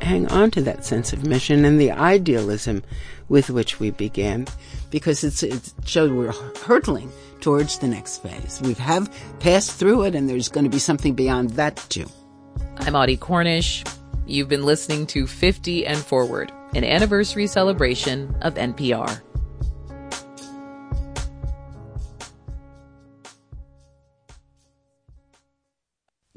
[0.00, 2.82] Hang on to that sense of mission and the idealism
[3.28, 4.46] with which we began,
[4.90, 6.32] because it's, it shows we're
[6.62, 8.58] hurtling towards the next phase.
[8.62, 12.06] We have passed through it, and there's going to be something beyond that, too.
[12.78, 13.84] I'm Audie Cornish.
[14.26, 19.20] You've been listening to 50 and Forward, an anniversary celebration of NPR.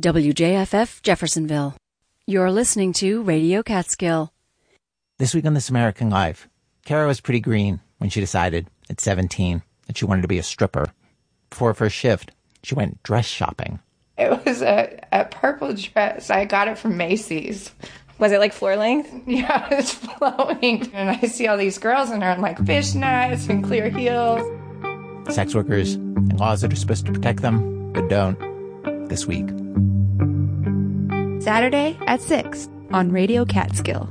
[0.01, 1.75] WJFF Jeffersonville.
[2.25, 4.33] You're listening to Radio Catskill.
[5.19, 6.47] This week on This American Life,
[6.85, 10.43] Kara was pretty green when she decided at 17 that she wanted to be a
[10.43, 10.91] stripper.
[11.51, 12.31] Before her first shift,
[12.63, 13.79] she went dress shopping.
[14.17, 16.29] It was a, a purple dress.
[16.29, 17.71] I got it from Macy's.
[18.19, 19.11] Was it like floor length?
[19.27, 20.91] Yeah, it's flowing.
[20.93, 24.43] And I see all these girls and they're in like fishnets and clear heels.
[25.33, 28.37] Sex workers and laws that are supposed to protect them, but don't.
[29.09, 29.49] This week.
[31.41, 34.07] Saturday at 6 on Radio Catskill.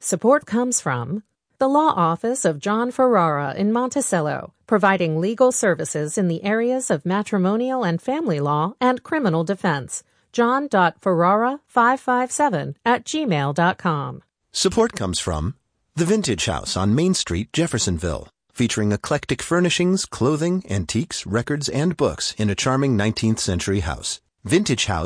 [0.00, 1.22] Support comes from
[1.58, 7.04] the Law Office of John Ferrara in Monticello, providing legal services in the areas of
[7.06, 10.02] matrimonial and family law and criminal defense.
[10.32, 14.22] John.Ferrara557 at gmail.com.
[14.52, 15.54] Support comes from
[15.96, 18.28] The Vintage House on Main Street, Jeffersonville.
[18.54, 24.20] featuring eclectic furnishings, clothing, antiques, records, and books in a charming 19th century house.
[24.44, 25.02] Vintage House